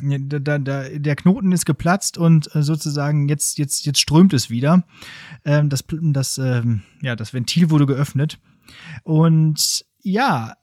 [0.00, 4.84] da, da, der Knoten ist geplatzt und äh, sozusagen jetzt, jetzt, jetzt strömt es wieder.
[5.44, 8.38] Ähm, das, das, ähm, ja, das Ventil wurde geöffnet.
[9.02, 10.54] Und ja,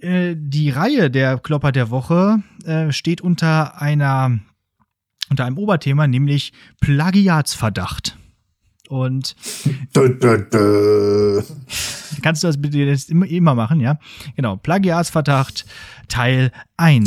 [0.00, 4.38] äh, die Reihe der Klopper der Woche äh, steht unter einer
[5.30, 8.18] unter einem Oberthema, nämlich Plagiatsverdacht.
[8.88, 9.34] Und
[12.22, 13.98] kannst du das bitte jetzt immer, immer machen, ja?
[14.36, 15.64] Genau, Plagiatsverdacht
[16.08, 17.06] Teil 1.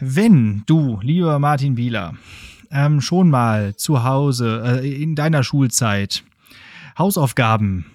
[0.00, 2.14] Wenn du, lieber Martin Bieler,
[2.70, 6.24] ähm, schon mal zu Hause äh, in deiner Schulzeit
[6.98, 7.86] Hausaufgaben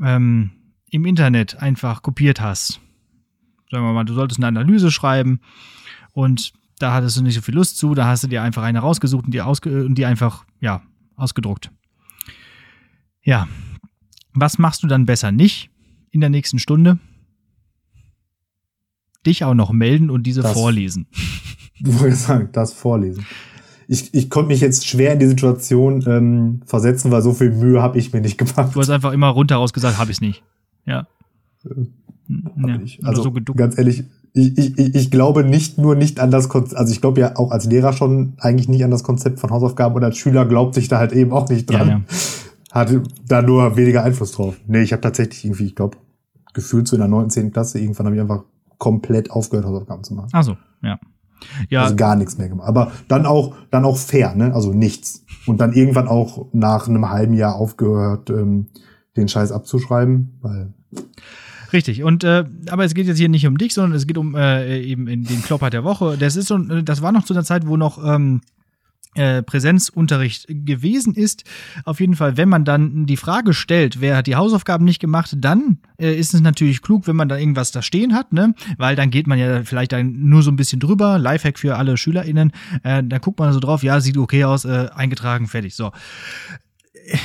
[0.00, 0.50] ähm,
[0.90, 2.80] im Internet einfach kopiert hast,
[3.70, 5.40] sagen wir mal, du solltest eine Analyse schreiben
[6.12, 8.78] und da hattest du nicht so viel Lust zu, da hast du dir einfach eine
[8.78, 10.82] rausgesucht und die, ausge und die einfach, ja,
[11.16, 11.70] ausgedruckt.
[13.22, 13.48] Ja.
[14.32, 15.70] Was machst du dann besser nicht
[16.10, 16.98] in der nächsten Stunde?
[19.26, 21.06] Dich auch noch melden und diese das, vorlesen.
[21.80, 23.24] Ich wollte sagen, das vorlesen.
[23.90, 27.82] Ich, ich konnte mich jetzt schwer in die Situation ähm, versetzen, weil so viel Mühe
[27.82, 28.74] habe ich mir nicht gemacht.
[28.74, 30.42] Du hast einfach immer rundheraus gesagt, habe ich nicht.
[30.84, 31.06] Ja.
[31.64, 32.80] ja.
[32.84, 33.04] Ich.
[33.04, 36.92] Also so ganz ehrlich, ich, ich, ich glaube nicht nur nicht an das Konzept, also
[36.92, 40.04] ich glaube ja auch als Lehrer schon eigentlich nicht an das Konzept von Hausaufgaben und
[40.04, 41.88] als Schüler glaubt sich da halt eben auch nicht dran.
[41.88, 42.02] Ja, ja.
[42.70, 44.56] Hatte da nur weniger Einfluss drauf.
[44.66, 45.96] Nee, ich habe tatsächlich irgendwie, ich glaube,
[46.52, 47.52] gefühlt so in der 9., 10.
[47.52, 48.44] Klasse, irgendwann habe ich einfach
[48.76, 50.28] komplett aufgehört, Hausaufgaben zu machen.
[50.32, 50.98] Ach so, ja.
[51.68, 51.84] Ja.
[51.84, 52.68] Also gar nichts mehr gemacht.
[52.68, 54.54] Aber dann auch, dann auch fair, ne?
[54.54, 55.24] Also nichts.
[55.46, 58.66] Und dann irgendwann auch nach einem halben Jahr aufgehört, ähm,
[59.16, 60.72] den Scheiß abzuschreiben, weil
[61.72, 62.02] Richtig.
[62.02, 64.80] Und äh, aber es geht jetzt hier nicht um dich, sondern es geht um äh,
[64.80, 66.16] eben in den Klopper der Woche.
[66.18, 68.40] Das ist so, das war noch zu einer Zeit, wo noch ähm,
[69.14, 71.44] äh, Präsenzunterricht gewesen ist.
[71.84, 75.34] Auf jeden Fall, wenn man dann die Frage stellt, wer hat die Hausaufgaben nicht gemacht,
[75.38, 78.54] dann äh, ist es natürlich klug, wenn man da irgendwas da stehen hat, ne?
[78.76, 81.18] Weil dann geht man ja vielleicht dann nur so ein bisschen drüber.
[81.18, 82.52] Lifehack für alle SchülerInnen.
[82.82, 85.74] Äh, da guckt man so drauf, ja, sieht okay aus, äh, eingetragen, fertig.
[85.74, 85.90] So.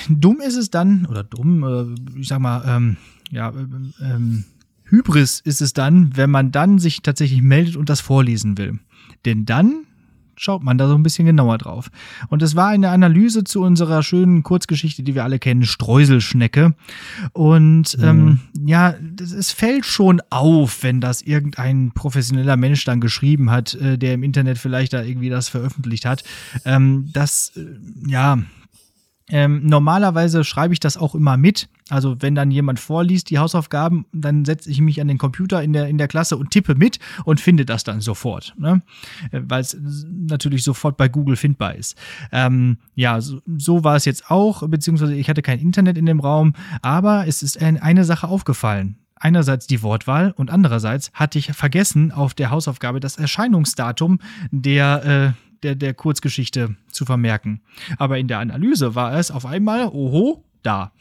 [0.09, 2.97] Dumm ist es dann, oder dumm, äh, ich sag mal, ähm,
[3.29, 4.43] ja, ähm, ähm,
[4.85, 8.79] Hybris ist es dann, wenn man dann sich tatsächlich meldet und das vorlesen will.
[9.25, 9.85] Denn dann
[10.35, 11.89] schaut man da so ein bisschen genauer drauf.
[12.29, 16.75] Und es war eine Analyse zu unserer schönen Kurzgeschichte, die wir alle kennen, Streuselschnecke.
[17.33, 18.03] Und mhm.
[18.03, 23.97] ähm, ja, es fällt schon auf, wenn das irgendein professioneller Mensch dann geschrieben hat, äh,
[23.97, 26.23] der im Internet vielleicht da irgendwie das veröffentlicht hat.
[26.65, 27.61] Ähm, das, äh,
[28.09, 28.39] ja,
[29.29, 31.69] ähm, normalerweise schreibe ich das auch immer mit.
[31.89, 35.73] Also wenn dann jemand vorliest die Hausaufgaben, dann setze ich mich an den Computer in
[35.73, 38.81] der, in der Klasse und tippe mit und finde das dann sofort, ne?
[39.31, 39.77] Äh, weil es
[40.09, 41.97] natürlich sofort bei Google findbar ist.
[42.31, 46.19] Ähm, ja, so, so, war es jetzt auch, beziehungsweise ich hatte kein Internet in dem
[46.19, 48.97] Raum, aber es ist eine Sache aufgefallen.
[49.15, 54.19] Einerseits die Wortwahl und andererseits hatte ich vergessen auf der Hausaufgabe das Erscheinungsdatum
[54.51, 57.61] der, äh, der, der Kurzgeschichte zu vermerken.
[57.97, 60.91] Aber in der Analyse war es auf einmal, oho, da.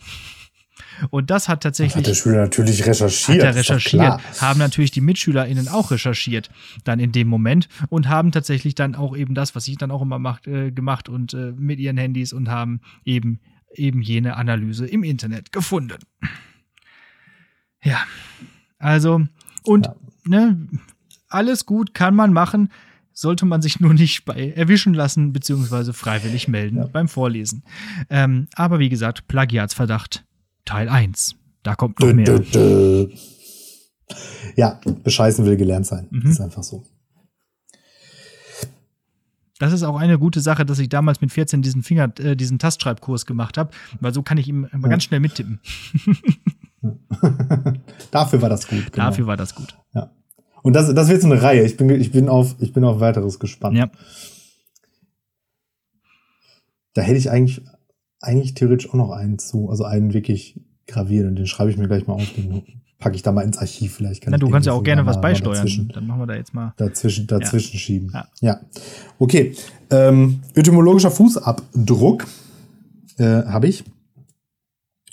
[1.10, 1.96] Und das hat tatsächlich.
[1.96, 3.38] Hat der Schüler natürlich recherchiert.
[3.38, 4.40] Hat er recherchiert.
[4.40, 6.50] Haben natürlich die MitschülerInnen auch recherchiert,
[6.84, 10.02] dann in dem Moment und haben tatsächlich dann auch eben das, was ich dann auch
[10.02, 13.40] immer macht, äh, gemacht und äh, mit ihren Handys und haben eben,
[13.74, 15.98] eben jene Analyse im Internet gefunden.
[17.82, 18.00] Ja.
[18.78, 19.22] Also,
[19.64, 19.94] und, ja.
[20.24, 20.68] ne,
[21.28, 22.70] alles gut kann man machen
[23.22, 26.86] sollte man sich nur nicht bei erwischen lassen, beziehungsweise freiwillig melden ja.
[26.86, 27.62] beim Vorlesen.
[28.10, 30.26] Ähm, aber wie gesagt, Plagiatsverdacht
[30.64, 31.36] Teil 1.
[31.62, 32.24] Da kommt noch mehr.
[32.24, 33.08] Dö, dö, dö.
[34.56, 36.08] Ja, bescheißen will gelernt sein.
[36.10, 36.30] Mhm.
[36.30, 36.84] Ist einfach so.
[39.58, 42.58] Das ist auch eine gute Sache, dass ich damals mit 14 diesen Finger, äh, diesen
[42.58, 43.70] Tastschreibkurs gemacht habe,
[44.00, 44.78] weil so kann ich ihm ja.
[44.88, 45.60] ganz schnell mittippen.
[48.10, 48.86] Dafür war das gut.
[48.92, 49.06] Genau.
[49.06, 49.78] Dafür war das gut.
[49.94, 50.10] Ja.
[50.62, 51.64] Und das, das wird so eine Reihe.
[51.64, 53.76] Ich bin, ich bin auf, ich bin auf weiteres gespannt.
[53.76, 53.90] Ja.
[56.94, 57.62] Da hätte ich eigentlich,
[58.20, 61.88] eigentlich theoretisch auch noch einen zu, also einen wirklich gravieren und den schreibe ich mir
[61.88, 62.32] gleich mal auf.
[62.36, 62.62] Den
[62.98, 63.94] packe ich da mal ins Archiv.
[63.94, 65.90] Vielleicht kann Na, du kannst ja auch gerne was beisteuern.
[65.92, 66.72] Dann machen wir da jetzt mal.
[66.76, 67.78] Dazwischen, dazwischen ja.
[67.78, 68.10] schieben.
[68.12, 68.28] Ja.
[68.40, 68.60] ja.
[69.18, 69.54] Okay.
[69.90, 72.26] Ähm, etymologischer Fußabdruck
[73.18, 73.84] äh, habe ich.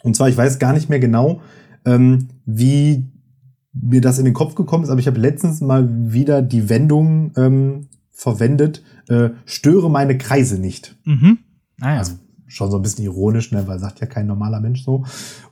[0.04, 1.42] Und zwar, ich weiß gar nicht mehr genau,
[1.86, 3.04] ähm, wie
[3.74, 7.32] mir das in den Kopf gekommen ist, aber ich habe letztens mal wieder die Wendung
[7.38, 10.98] ähm, verwendet, äh, störe meine Kreise nicht.
[11.06, 11.40] Mhm.
[11.80, 11.98] Ah, ja.
[12.00, 12.14] Also
[12.48, 15.06] schon so ein bisschen ironisch, ne, weil sagt ja kein normaler Mensch so.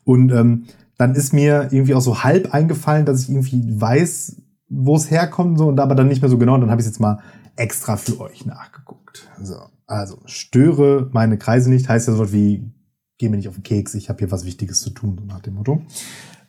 [0.04, 0.66] Und ähm,
[0.98, 5.58] dann ist mir irgendwie auch so halb eingefallen, dass ich irgendwie weiß, wo es herkommt,
[5.58, 6.56] so und aber dann nicht mehr so genau.
[6.56, 7.20] Und dann habe ich jetzt mal
[7.56, 9.30] extra für euch nachgeguckt.
[9.42, 9.56] So,
[9.86, 12.72] also störe meine Kreise nicht, heißt ja so wie
[13.18, 15.42] geh mir nicht auf den Keks, ich habe hier was Wichtiges zu tun, so nach
[15.42, 15.82] dem Motto.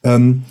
[0.02, 0.42] Ähm,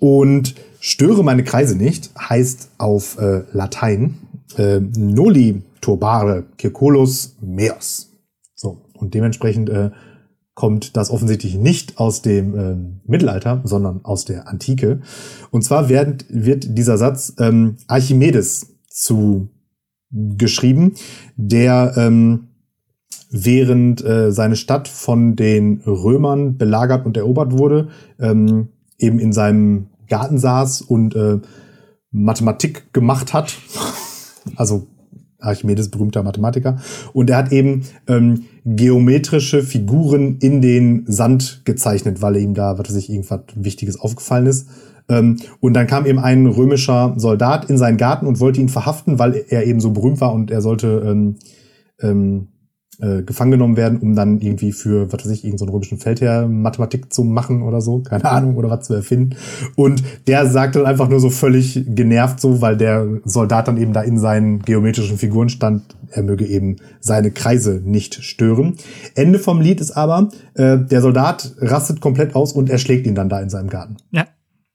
[0.00, 4.18] und störe meine Kreise nicht heißt auf äh, Latein
[4.56, 8.10] äh, noli turbare circulus meos.
[8.54, 9.90] So, und dementsprechend äh,
[10.54, 12.76] kommt das offensichtlich nicht aus dem äh,
[13.08, 15.00] Mittelalter, sondern aus der Antike.
[15.50, 19.48] Und zwar wird, wird dieser Satz ähm, Archimedes zu
[20.10, 20.94] geschrieben,
[21.36, 22.48] der ähm,
[23.30, 27.88] während äh, seine Stadt von den Römern belagert und erobert wurde,
[28.18, 31.38] ähm, eben in seinem Garten saß und äh,
[32.10, 33.56] Mathematik gemacht hat.
[34.56, 34.86] also
[35.38, 36.78] Archimedes, berühmter Mathematiker.
[37.12, 42.90] Und er hat eben ähm, geometrische Figuren in den Sand gezeichnet, weil ihm da, was
[42.90, 44.68] weiß ich, irgendwas Wichtiges aufgefallen ist.
[45.08, 49.18] Ähm, und dann kam eben ein römischer Soldat in seinen Garten und wollte ihn verhaften,
[49.18, 51.36] weil er eben so berühmt war und er sollte ähm,
[52.00, 52.48] ähm,
[53.00, 56.46] äh, gefangen genommen werden, um dann irgendwie für, was weiß ich, irgendeinen so römischen Feldherr
[56.46, 59.36] Mathematik zu machen oder so, keine Ahnung, oder was zu erfinden.
[59.76, 63.92] Und der sagte dann einfach nur so völlig genervt so, weil der Soldat dann eben
[63.92, 68.74] da in seinen geometrischen Figuren stand, er möge eben seine Kreise nicht stören.
[69.14, 73.28] Ende vom Lied ist aber, äh, der Soldat rastet komplett aus und erschlägt ihn dann
[73.28, 73.96] da in seinem Garten.
[74.10, 74.26] Ja.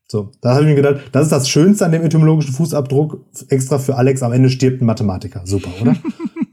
[0.08, 3.80] So, da habe ich mir gedacht, das ist das Schönste an dem etymologischen Fußabdruck, extra
[3.80, 5.42] für Alex, am Ende stirbt ein Mathematiker.
[5.46, 5.96] Super, oder?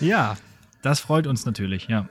[0.00, 0.36] Ja,
[0.82, 2.08] das freut uns natürlich, ja.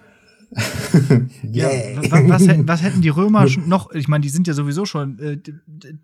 [1.51, 5.19] ja, was, was, was, hätten die Römer noch, ich meine, die sind ja sowieso schon
[5.19, 5.37] äh,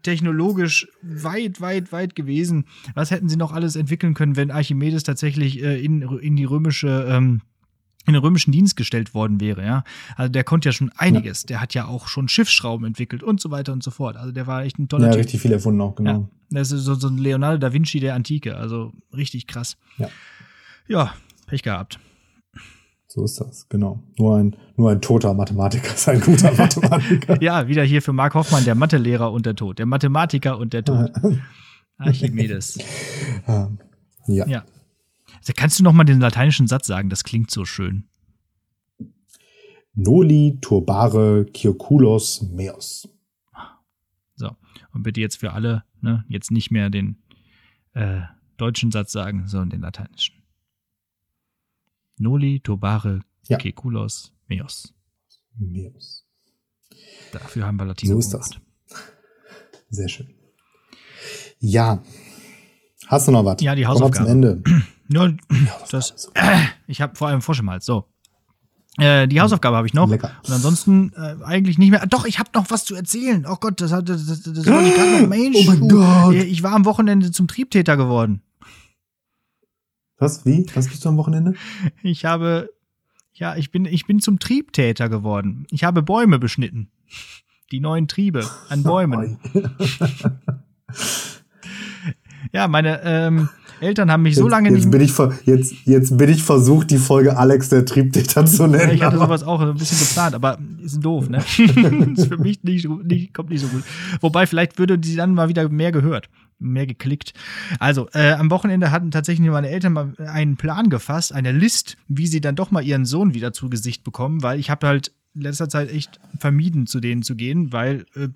[0.04, 2.66] technologisch weit, weit, weit gewesen.
[2.94, 7.06] Was hätten sie noch alles entwickeln können, wenn Archimedes tatsächlich äh, in, in die römische,
[7.08, 7.42] ähm,
[8.08, 9.84] in den römischen Dienst gestellt worden wäre, ja?
[10.16, 11.44] Also der konnte ja schon einiges.
[11.44, 11.48] Ja.
[11.48, 14.18] Der hat ja auch schon Schiffsschrauben entwickelt und so weiter und so fort.
[14.18, 15.20] Also der war echt ein toller Ja, typ.
[15.20, 16.12] richtig viel erfunden auch, genau.
[16.12, 19.78] Ja, das ist so, so ein Leonardo da Vinci der Antike, also richtig krass.
[19.98, 20.10] Ja.
[20.88, 21.14] Ja,
[21.52, 22.00] Pech gehabt.
[23.08, 24.02] So ist das, genau.
[24.18, 27.42] Nur ein, nur ein toter Mathematiker ist ein guter Mathematiker.
[27.42, 30.86] ja, wieder hier für Marc Hoffmann, der Mathelehrer und der Tod, der Mathematiker und der
[30.86, 31.12] Tod.
[31.98, 32.80] Archimedes.
[33.48, 33.80] Ähm,
[34.28, 34.48] ja.
[34.48, 34.66] ja.
[35.40, 37.10] Also kannst du noch mal den lateinischen Satz sagen?
[37.10, 38.08] Das klingt so schön.
[39.94, 43.10] Noli turbare circulos meos.
[44.36, 44.52] So,
[44.94, 47.22] und bitte jetzt für alle, ne, jetzt nicht mehr den
[47.92, 48.22] äh,
[48.56, 50.41] deutschen Satz sagen, sondern den lateinischen.
[52.22, 53.58] Noli tobare ja.
[53.58, 54.94] kekulos meos.
[55.58, 56.26] Meos.
[57.32, 58.10] Dafür haben wir Latin.
[58.10, 58.52] So ist das.
[59.90, 60.30] Sehr schön.
[61.60, 62.02] Ja.
[63.08, 63.62] Hast du noch was?
[63.62, 64.26] Ja, die Hausaufgabe.
[64.26, 64.64] Zum Ende.
[65.14, 65.30] Ja,
[65.92, 67.86] das, äh, ich habe vor allem Frosch im Hals.
[67.86, 68.06] So.
[68.98, 70.08] Äh, die Hausaufgabe habe ich noch.
[70.08, 70.32] Lecker.
[70.48, 72.06] Und ansonsten äh, eigentlich nicht mehr.
[72.08, 73.46] Doch, ich habe noch was zu erzählen.
[73.46, 75.28] Oh Gott, das, das, das, das wollte ich gerade noch.
[75.28, 76.36] Mensch, oh mein Gott.
[76.36, 78.42] Ich war am Wochenende zum Triebtäter geworden.
[80.22, 80.46] Was?
[80.46, 80.68] Wie?
[80.76, 81.56] Was bist du am Wochenende?
[82.04, 82.70] Ich habe,
[83.34, 85.66] ja, ich bin, ich bin zum Triebtäter geworden.
[85.72, 86.92] Ich habe Bäume beschnitten.
[87.72, 89.40] Die neuen Triebe an Bäumen.
[92.54, 93.50] ja, meine ähm,
[93.80, 94.92] Eltern haben mich so lange jetzt nicht.
[94.92, 95.12] Bin ich
[95.46, 98.90] jetzt, jetzt bin ich versucht, die Folge Alex der Triebtäter zu nennen.
[98.90, 101.38] Ja, ich hatte sowas auch ein bisschen geplant, aber ist doof, ne?
[102.16, 103.84] ist für mich nicht, nicht, kommt nicht so gut.
[104.20, 106.30] Wobei, vielleicht würde die dann mal wieder mehr gehört
[106.62, 107.34] mehr geklickt.
[107.80, 112.28] Also, äh, am Wochenende hatten tatsächlich meine Eltern mal einen Plan gefasst, eine List, wie
[112.28, 115.42] sie dann doch mal ihren Sohn wieder zu Gesicht bekommen, weil ich habe halt in
[115.42, 118.28] letzter Zeit echt vermieden, zu denen zu gehen, weil äh,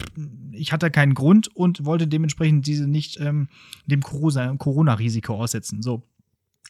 [0.52, 3.50] ich hatte keinen Grund und wollte dementsprechend diese nicht ähm,
[3.86, 5.82] dem Corona-Risiko aussetzen.
[5.82, 6.04] So.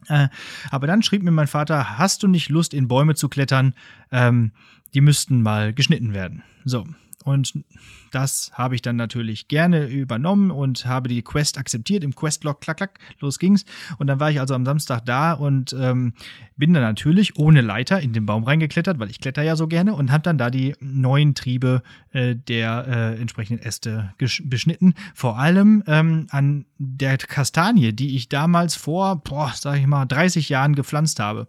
[0.07, 0.29] Äh,
[0.71, 3.73] aber dann schrieb mir mein Vater, hast du nicht Lust, in Bäume zu klettern?
[4.11, 4.51] Ähm,
[4.93, 6.43] die müssten mal geschnitten werden.
[6.63, 6.85] So.
[7.25, 7.65] Und
[8.11, 12.77] das habe ich dann natürlich gerne übernommen und habe die Quest akzeptiert im Questlog, klack,
[12.77, 13.65] klack, los ging's.
[13.97, 16.13] Und dann war ich also am Samstag da und ähm,
[16.55, 19.95] bin dann natürlich ohne Leiter in den Baum reingeklettert, weil ich kletter ja so gerne
[19.95, 24.13] und habe dann da die neuen Triebe äh, der äh, entsprechenden Äste
[24.43, 24.93] beschnitten.
[25.15, 30.47] Vor allem ähm, an der Kastanie, die ich damals vor, boah, sag ich mal, 30
[30.49, 31.47] Jahren gepflanzt habe.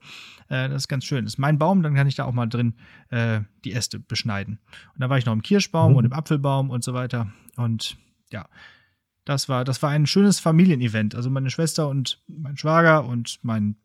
[0.49, 1.24] Äh, das ist ganz schön.
[1.24, 2.74] Das ist mein Baum, dann kann ich da auch mal drin
[3.11, 4.59] äh, die Äste beschneiden.
[4.94, 5.97] Und da war ich noch im Kirschbaum mhm.
[5.99, 7.28] und im Apfelbaum und so weiter.
[7.57, 7.97] Und
[8.30, 8.47] ja,
[9.24, 11.14] das war, das war ein schönes Familienevent.
[11.14, 13.76] Also meine Schwester und mein Schwager und mein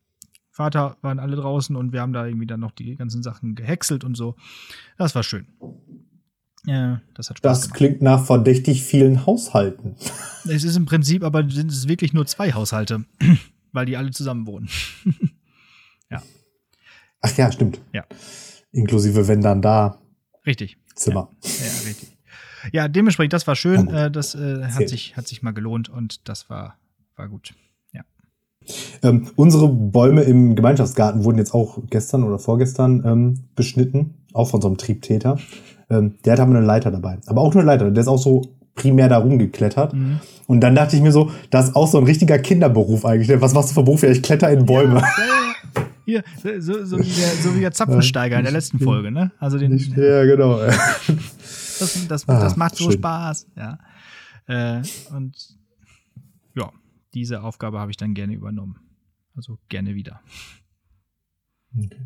[0.51, 4.03] Vater waren alle draußen und wir haben da irgendwie dann noch die ganzen Sachen gehäckselt
[4.03, 4.35] und so.
[4.97, 5.47] Das war schön.
[6.65, 7.77] Ja, das hat Spaß Das gemacht.
[7.77, 9.95] klingt nach verdächtig vielen Haushalten.
[10.47, 13.05] Es ist im Prinzip, aber sind es wirklich nur zwei Haushalte,
[13.71, 14.69] weil die alle zusammen wohnen.
[17.21, 17.81] Ach ja, stimmt.
[17.93, 18.03] Ja.
[18.71, 19.99] Inklusive wenn dann da.
[20.45, 20.77] Richtig.
[20.95, 21.29] Zimmer.
[21.43, 22.17] Ja, ja richtig.
[22.71, 23.87] Ja, dementsprechend, das war schön.
[23.89, 26.77] Äh, das äh, hat, sich, hat sich mal gelohnt und das war,
[27.15, 27.53] war gut.
[27.91, 28.03] Ja.
[29.01, 34.61] Ähm, unsere Bäume im Gemeinschaftsgarten wurden jetzt auch gestern oder vorgestern ähm, beschnitten, auch von
[34.61, 35.39] so einem Triebtäter.
[35.89, 37.19] Ähm, der hat aber eine Leiter dabei.
[37.25, 37.89] Aber auch nur eine Leiter.
[37.89, 38.43] Der ist auch so
[38.75, 39.93] primär da rumgeklettert.
[39.93, 40.19] Mhm.
[40.47, 43.29] Und dann dachte ich mir so, das ist auch so ein richtiger Kinderberuf eigentlich.
[43.41, 44.03] Was machst du für Beruf?
[44.03, 44.99] Ja, ich kletter in Bäume.
[44.99, 45.03] Ja,
[46.05, 49.31] ja, Hier, so, so, wie der, so wie der Zapfensteiger in der letzten Folge, ne?
[49.39, 49.77] Also den.
[49.77, 50.59] Ja, genau.
[51.81, 52.99] Das, das, ah, das macht so schön.
[52.99, 53.79] Spaß, ja.
[54.45, 54.83] Äh,
[55.15, 55.57] und
[56.53, 56.71] ja,
[57.15, 58.75] diese Aufgabe habe ich dann gerne übernommen.
[59.35, 60.21] Also gerne wieder.
[61.75, 61.97] Okay.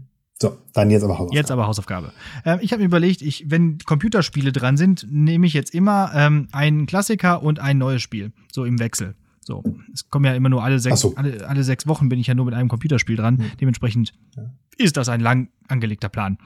[0.41, 1.35] So, dann jetzt aber Hausaufgabe.
[1.37, 2.11] Jetzt aber Hausaufgabe.
[2.43, 6.49] Ähm, ich habe mir überlegt, ich, wenn Computerspiele dran sind, nehme ich jetzt immer ähm,
[6.51, 8.33] einen Klassiker und ein neues Spiel.
[8.51, 9.15] So im Wechsel.
[9.45, 9.63] So,
[9.93, 11.13] es kommen ja immer nur alle sechs, so.
[11.15, 13.35] alle, alle sechs Wochen bin ich ja nur mit einem Computerspiel dran.
[13.35, 13.51] Mhm.
[13.61, 14.43] Dementsprechend ja.
[14.77, 16.39] ist das ein lang angelegter Plan.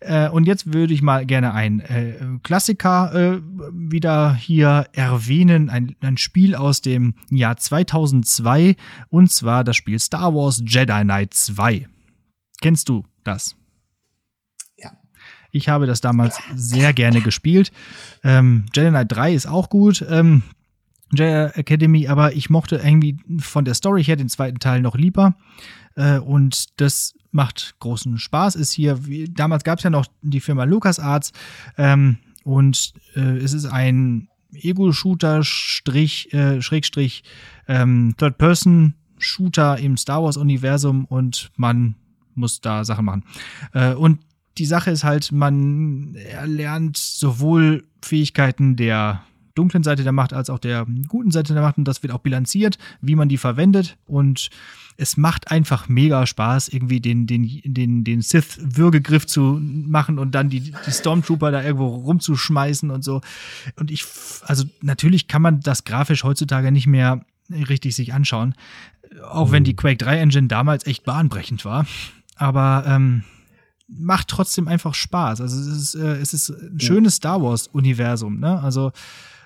[0.00, 3.40] Äh, und jetzt würde ich mal gerne ein äh, Klassiker äh,
[3.72, 8.74] wieder hier erwähnen, ein, ein Spiel aus dem Jahr 2002
[9.10, 11.86] und zwar das Spiel Star Wars Jedi Knight 2.
[12.60, 13.56] Kennst du das?
[14.76, 14.92] Ja.
[15.50, 17.72] Ich habe das damals sehr gerne gespielt.
[18.22, 20.04] Ähm, Jedi Knight 3 ist auch gut.
[20.08, 20.42] Ähm,
[21.12, 25.34] Jedi Academy, aber ich mochte irgendwie von der Story her den zweiten Teil noch lieber.
[25.96, 28.54] Äh, und das macht großen Spaß.
[28.54, 31.32] Ist hier, wie, damals gab es ja noch die Firma LucasArts
[31.76, 35.42] ähm, und äh, es ist ein Ego-Shooter, äh,
[36.62, 37.22] Schrägstrich,
[37.68, 41.96] ähm, Third-Person-Shooter im Star Wars-Universum und man
[42.34, 43.24] muss da Sachen machen.
[43.72, 44.20] Äh, und
[44.58, 49.22] die Sache ist halt, man erlernt sowohl Fähigkeiten der
[49.54, 52.20] dunklen Seite der Macht als auch der guten Seite der Macht und das wird auch
[52.20, 54.50] bilanziert, wie man die verwendet und
[55.00, 60.50] es macht einfach mega Spaß, irgendwie den, den, den, den Sith-Würgegriff zu machen und dann
[60.50, 63.22] die, die Stormtrooper da irgendwo rumzuschmeißen und so.
[63.76, 64.04] Und ich,
[64.42, 68.54] also natürlich kann man das grafisch heutzutage nicht mehr richtig sich anschauen,
[69.24, 71.86] auch wenn die Quake 3 Engine damals echt bahnbrechend war.
[72.40, 73.22] Aber ähm,
[73.86, 75.40] macht trotzdem einfach Spaß.
[75.40, 78.60] Also es ist, äh, es ist ein schönes Star Wars-Universum, ne?
[78.60, 78.92] Also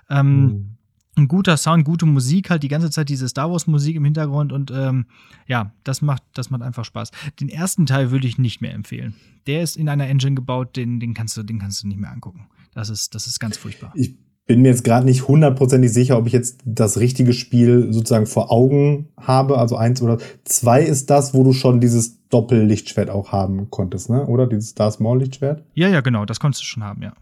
[0.09, 0.71] ähm, mhm.
[1.17, 4.53] Ein guter Sound, gute Musik, halt die ganze Zeit diese Star Wars Musik im Hintergrund
[4.53, 5.07] und ähm,
[5.47, 7.13] ja, das macht, das macht einfach Spaß.
[7.39, 9.15] Den ersten Teil würde ich nicht mehr empfehlen.
[9.47, 12.11] Der ist in einer Engine gebaut, den, den kannst du, den kannst du nicht mehr
[12.11, 12.49] angucken.
[12.75, 13.93] Das ist, das ist ganz furchtbar.
[13.95, 14.17] Ich
[14.47, 18.53] bin mir jetzt gerade nicht hundertprozentig sicher, ob ich jetzt das richtige Spiel sozusagen vor
[18.53, 19.59] Augen habe.
[19.59, 24.27] Also eins oder zwei ist das, wo du schon dieses Doppellichtschwert auch haben konntest, ne?
[24.27, 25.65] Oder dieses Star Small Lichtschwert?
[25.75, 27.15] Ja, ja, genau, das konntest du schon haben, ja.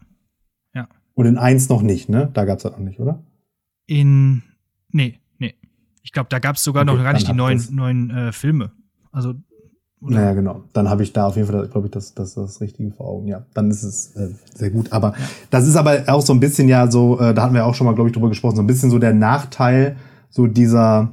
[1.15, 2.29] Und in eins noch nicht, ne?
[2.33, 3.23] Da gab's das noch nicht, oder?
[3.85, 4.43] In.
[4.91, 5.55] Nee, nee.
[6.01, 8.71] Ich glaube, da gab's sogar okay, noch gar nicht die neuen, neuen äh, Filme.
[9.11, 9.35] Also.
[10.05, 10.15] Oder?
[10.15, 10.61] Naja, genau.
[10.73, 13.27] Dann habe ich da auf jeden Fall, glaube ich, das, das, das Richtige vor Augen.
[13.27, 14.91] Ja, dann ist es äh, sehr gut.
[14.91, 15.25] Aber ja.
[15.49, 17.85] das ist aber auch so ein bisschen ja so, äh, da hatten wir auch schon
[17.85, 19.95] mal, glaube ich, drüber gesprochen, so ein bisschen so der Nachteil
[20.29, 21.11] so dieser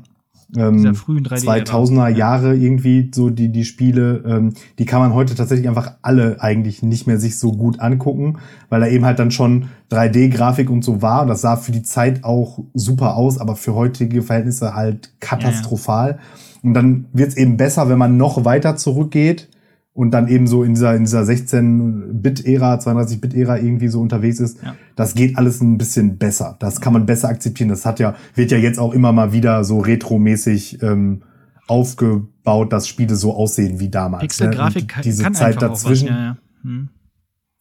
[0.56, 5.92] ähm, 2000er Jahre irgendwie so die die Spiele, ähm, die kann man heute tatsächlich einfach
[6.02, 8.38] alle eigentlich nicht mehr sich so gut angucken,
[8.68, 11.82] weil da eben halt dann schon 3D-Grafik und so war und das sah für die
[11.82, 16.10] Zeit auch super aus, aber für heutige Verhältnisse halt katastrophal.
[16.10, 16.20] Ja, ja.
[16.62, 19.48] Und dann wird es eben besser, wenn man noch weiter zurückgeht
[19.92, 24.74] und dann eben so in dieser, in dieser 16-Bit-Ära, 32-Bit-Ära irgendwie so unterwegs ist, ja.
[24.94, 26.56] das geht alles ein bisschen besser.
[26.60, 27.68] Das kann man besser akzeptieren.
[27.68, 31.22] Das hat ja, wird ja jetzt auch immer mal wieder so retromäßig ähm,
[31.66, 34.22] aufgebaut, dass Spiele so aussehen wie damals.
[34.22, 35.02] Pixel-Grafik ne?
[35.02, 36.08] diese kann Zeit dazwischen.
[36.08, 36.36] Was, ja, ja.
[36.62, 36.88] Hm.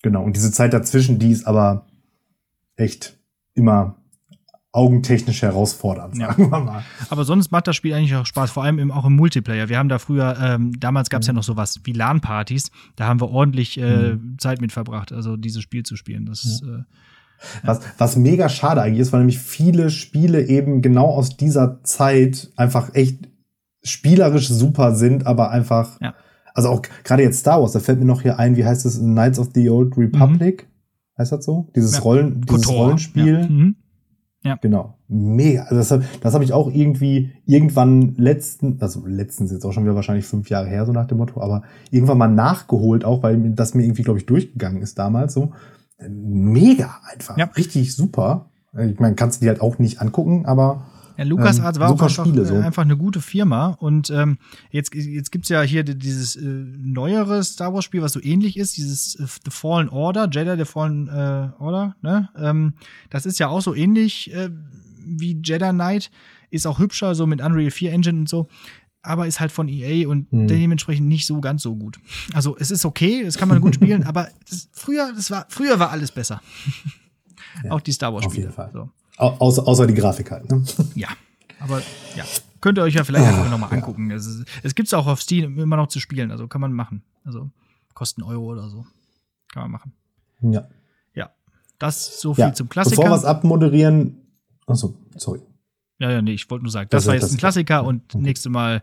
[0.02, 1.88] Genau, und diese Zeit dazwischen, die ist aber
[2.76, 3.20] echt
[3.54, 3.99] immer
[4.80, 6.52] augentechnisch herausfordernd, sagen ja.
[6.52, 6.84] wir mal.
[7.10, 9.68] Aber sonst macht das Spiel eigentlich auch Spaß, vor allem im, auch im Multiplayer.
[9.68, 11.32] Wir haben da früher, ähm, damals gab es mhm.
[11.32, 14.38] ja noch sowas wie LAN-Partys, da haben wir ordentlich äh, mhm.
[14.38, 16.26] Zeit mit verbracht, also dieses Spiel zu spielen.
[16.26, 16.78] Das ja.
[16.78, 16.84] äh,
[17.64, 22.52] was, was mega schade eigentlich ist, weil nämlich viele Spiele eben genau aus dieser Zeit
[22.56, 23.28] einfach echt
[23.84, 26.14] spielerisch super sind, aber einfach, ja.
[26.54, 28.98] also auch gerade jetzt Star Wars, da fällt mir noch hier ein, wie heißt es,
[28.98, 30.64] Knights of the Old Republic?
[30.64, 31.20] Mhm.
[31.20, 31.70] Heißt das so?
[31.76, 33.50] Dieses, Rollen, dieses Rollenspiel.
[33.50, 33.76] Mhm
[34.42, 34.56] Ja.
[34.62, 34.98] Genau.
[35.08, 35.64] Mega.
[35.64, 39.96] Also das, das habe ich auch irgendwie irgendwann letzten, also letztens jetzt auch schon wieder
[39.96, 43.74] wahrscheinlich fünf Jahre her, so nach dem Motto, aber irgendwann mal nachgeholt, auch weil das
[43.74, 45.52] mir irgendwie, glaube ich, durchgegangen ist damals so.
[46.08, 47.38] Mega einfach.
[47.38, 47.46] Ja.
[47.58, 48.50] Richtig super.
[48.78, 50.86] Ich meine, kannst du dir halt auch nicht angucken, aber
[51.20, 52.56] ja, LucasArts ähm, war auch einfach, Spiele, so.
[52.56, 53.76] einfach, eine gute Firma.
[53.80, 54.38] Und ähm,
[54.72, 59.16] jetzt, jetzt gibt's ja hier dieses äh, neuere Star Wars-Spiel, was so ähnlich ist, dieses
[59.16, 61.98] äh, The Fallen Order, Jedi The Fallen äh, Order.
[62.02, 62.30] Ne?
[62.38, 62.74] Ähm,
[63.10, 64.50] das ist ja auch so ähnlich äh,
[65.06, 66.10] wie Jedi Knight.
[66.52, 68.48] Ist auch hübscher, so mit Unreal 4 Engine und so.
[69.02, 70.48] Aber ist halt von EA und hm.
[70.48, 72.00] dementsprechend nicht so ganz so gut.
[72.34, 75.80] Also es ist okay, das kann man gut spielen, aber das, früher, das war, früher
[75.80, 76.42] war alles besser.
[77.64, 78.30] Ja, auch die Star Wars-Spiele.
[78.30, 78.70] Auf jeden Fall.
[78.72, 78.90] So.
[79.20, 80.50] Außer, außer die Grafik halt.
[80.50, 80.64] Ne?
[80.96, 81.10] Ja,
[81.60, 81.82] aber
[82.16, 82.24] ja.
[82.62, 84.12] Könnt ihr euch ja vielleicht einfach nochmal angucken.
[84.12, 87.04] Es, es gibt es auch auf Steam immer noch zu spielen, also kann man machen.
[87.24, 87.50] Also
[87.94, 88.86] kosten Euro oder so.
[89.52, 89.94] Kann man machen.
[90.42, 90.68] Ja.
[91.14, 91.30] Ja.
[91.80, 92.54] Das so viel ja.
[92.54, 92.98] zum Klassiker.
[92.98, 94.18] Bevor wir es abmoderieren.
[94.68, 95.42] Achso, sorry.
[96.00, 98.16] Ja, ja, nee, ich wollte nur sagen, das, das war jetzt das ein Klassiker und
[98.16, 98.24] okay.
[98.24, 98.82] nächste Mal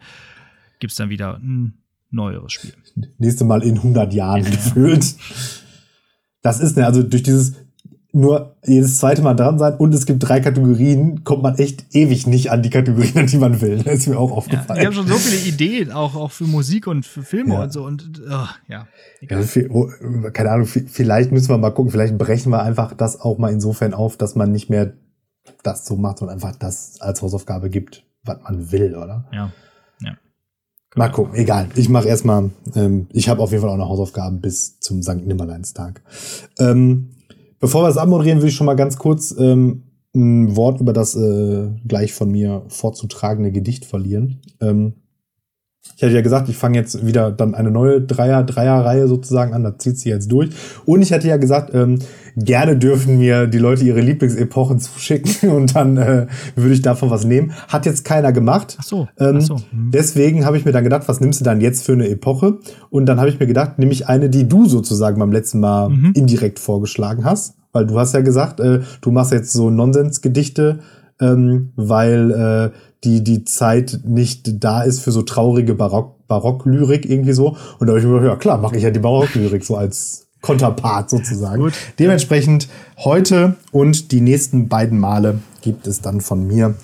[0.80, 1.78] gibt es dann wieder ein
[2.10, 2.74] neueres Spiel.
[3.18, 4.50] Nächste Mal in 100 Jahren ja.
[4.50, 5.16] gefühlt.
[6.42, 7.54] Das ist, ne, also durch dieses,
[8.16, 12.26] nur jedes zweite Mal dran sein und es gibt drei Kategorien, kommt man echt ewig
[12.26, 13.82] nicht an die Kategorien, an die man will.
[13.82, 14.76] Das ist mir auch aufgefallen.
[14.76, 17.62] Ja, ich habe schon so viele Ideen, auch, auch für Musik und für Filme ja.
[17.64, 17.84] und so.
[17.84, 18.88] Und oh, ja.
[19.20, 19.38] ja
[19.68, 19.90] oh,
[20.32, 23.92] keine Ahnung, vielleicht müssen wir mal gucken, vielleicht brechen wir einfach das auch mal insofern
[23.92, 24.94] auf, dass man nicht mehr
[25.62, 29.26] das so macht und einfach das als Hausaufgabe gibt, was man will, oder?
[29.30, 29.52] Ja.
[30.00, 30.16] ja.
[30.94, 31.68] Mal gucken, egal.
[31.74, 35.26] Ich mache erstmal, ähm, ich habe auf jeden Fall auch noch Hausaufgaben bis zum St.
[35.26, 36.00] Nimmerleinstag.
[36.58, 37.10] Ähm,
[37.58, 39.84] Bevor wir es abmoderieren, will ich schon mal ganz kurz ähm,
[40.14, 44.40] ein Wort über das äh, gleich von mir vorzutragende Gedicht verlieren.
[44.60, 44.94] Ähm,
[45.96, 49.64] ich hatte ja gesagt, ich fange jetzt wieder dann eine neue Dreier, Dreier-Reihe sozusagen an,
[49.64, 50.50] da zieht sie jetzt durch.
[50.84, 52.00] Und ich hatte ja gesagt, ähm,
[52.36, 57.24] gerne dürfen mir die Leute ihre Lieblingsepochen zuschicken und dann äh, würde ich davon was
[57.24, 57.52] nehmen.
[57.68, 58.76] Hat jetzt keiner gemacht.
[58.78, 59.08] Ach so.
[59.18, 59.56] Ähm, Ach so.
[59.72, 59.90] Mhm.
[59.90, 62.58] Deswegen habe ich mir dann gedacht, was nimmst du dann jetzt für eine Epoche?
[62.90, 65.88] Und dann habe ich mir gedacht, nehme ich eine, die du sozusagen beim letzten Mal
[65.88, 66.12] mhm.
[66.14, 67.54] indirekt vorgeschlagen hast.
[67.72, 70.80] Weil du hast ja gesagt, äh, du machst jetzt so Nonsensgedichte,
[71.20, 72.76] ähm, weil äh,
[73.06, 77.56] die, die Zeit nicht da ist für so traurige Barock, Barocklyrik irgendwie so.
[77.78, 80.26] Und da habe ich mir gedacht, ja klar, mache ich ja die Barocklyrik so als
[80.42, 81.62] Konterpart sozusagen.
[81.62, 81.72] Gut.
[81.98, 86.74] Dementsprechend heute und die nächsten beiden Male gibt es dann von mir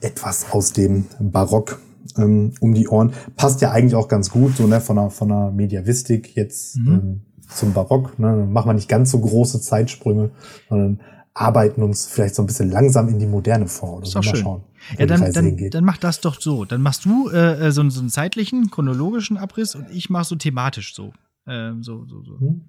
[0.00, 1.80] etwas aus dem Barock
[2.18, 3.12] ähm, um die Ohren.
[3.36, 6.92] Passt ja eigentlich auch ganz gut, so ne, von der, von der Mediavistik jetzt mhm.
[6.92, 8.18] ähm, zum Barock.
[8.18, 10.30] Ne, machen wir nicht ganz so große Zeitsprünge,
[10.68, 11.00] sondern
[11.34, 13.98] arbeiten uns vielleicht so ein bisschen langsam in die Moderne vor.
[13.98, 14.18] Oder ist so.
[14.18, 14.36] Mal schön.
[14.36, 14.62] schauen.
[14.98, 16.64] Ja, dann, dann, dann mach das doch so.
[16.64, 20.36] Dann machst du äh, äh, so, so einen zeitlichen, chronologischen Abriss und ich mach so
[20.36, 21.12] thematisch so.
[21.46, 22.38] Ähm, so, so, so.
[22.38, 22.68] Hm?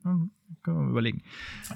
[0.63, 1.21] Können wir mal überlegen.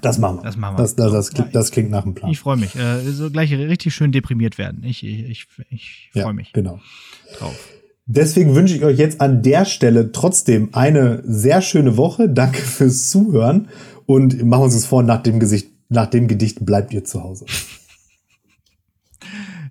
[0.00, 0.42] Das machen wir.
[0.44, 0.82] Das machen wir.
[0.82, 2.30] Das, das, das, klingt, das klingt nach einem Plan.
[2.30, 2.74] Ich freue mich.
[2.74, 4.82] Äh, so gleich richtig schön deprimiert werden.
[4.84, 6.52] Ich, ich, ich, ich freue ja, mich.
[6.52, 6.80] Genau.
[7.36, 7.54] Drauf.
[8.06, 12.30] Deswegen wünsche ich euch jetzt an der Stelle trotzdem eine sehr schöne Woche.
[12.30, 13.68] Danke fürs Zuhören
[14.06, 17.46] und machen uns das vor, nach dem, Gesicht, nach dem Gedicht bleibt ihr zu Hause.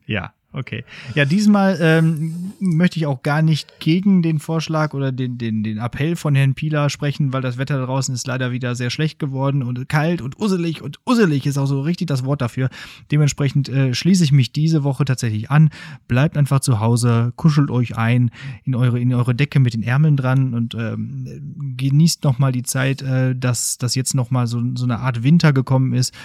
[0.06, 0.84] Ja, Okay.
[1.14, 5.78] Ja, diesmal ähm, möchte ich auch gar nicht gegen den Vorschlag oder den, den, den
[5.78, 9.62] Appell von Herrn Pieler sprechen, weil das Wetter draußen ist leider wieder sehr schlecht geworden
[9.62, 12.70] und kalt und usselig und usselig ist auch so richtig das Wort dafür.
[13.12, 15.70] Dementsprechend äh, schließe ich mich diese Woche tatsächlich an.
[16.08, 18.32] Bleibt einfach zu Hause, kuschelt euch ein
[18.64, 23.04] in eure, in eure Decke mit den Ärmeln dran und ähm, genießt nochmal die Zeit,
[23.04, 26.16] äh, dass, dass jetzt nochmal so, so eine Art Winter gekommen ist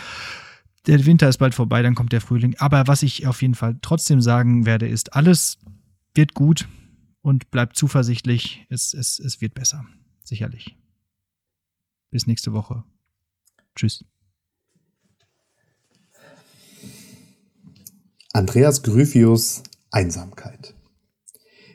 [0.86, 2.56] der Winter ist bald vorbei, dann kommt der Frühling.
[2.58, 5.58] Aber was ich auf jeden Fall trotzdem sagen werde, ist, alles
[6.14, 6.68] wird gut
[7.20, 8.66] und bleibt zuversichtlich.
[8.68, 9.84] Es, es, es wird besser.
[10.24, 10.76] Sicherlich.
[12.10, 12.84] Bis nächste Woche.
[13.74, 14.04] Tschüss.
[18.32, 20.74] Andreas Gryphius Einsamkeit.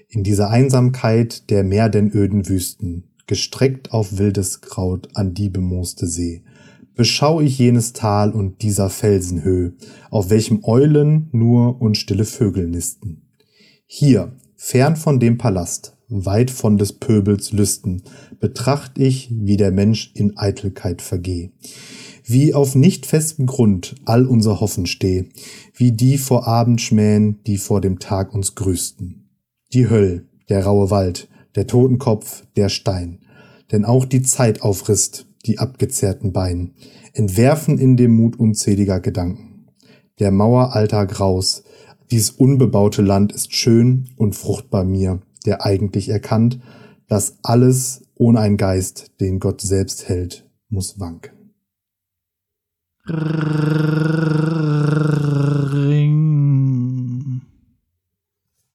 [0.09, 6.07] In dieser Einsamkeit der mehr denn öden Wüsten, gestreckt auf wildes Kraut an die bemooste
[6.07, 6.43] See,
[6.97, 9.71] beschau ich jenes Tal und dieser Felsenhöh,
[10.09, 13.21] auf welchem Eulen nur und stille Vögel nisten.
[13.85, 18.01] Hier, fern von dem Palast, weit von des Pöbels Lüsten,
[18.39, 21.51] betracht ich, wie der Mensch in Eitelkeit vergeh.
[22.25, 25.29] Wie auf nicht festem Grund all unser Hoffen steh,
[25.75, 29.29] wie die vor Abend schmähen, die vor dem Tag uns grüßten.
[29.71, 33.19] Die Höll, der raue Wald, der Totenkopf, der Stein,
[33.71, 36.71] denn auch die Zeit aufrisst, die abgezehrten Beine,
[37.13, 39.67] entwerfen in dem Mut unzähliger Gedanken.
[40.19, 41.63] Der Mauer alter Graus,
[42.11, 46.59] dies unbebaute Land ist schön und fruchtbar mir, der eigentlich erkannt,
[47.07, 51.31] dass alles ohne ein Geist, den Gott selbst hält, muss wanken.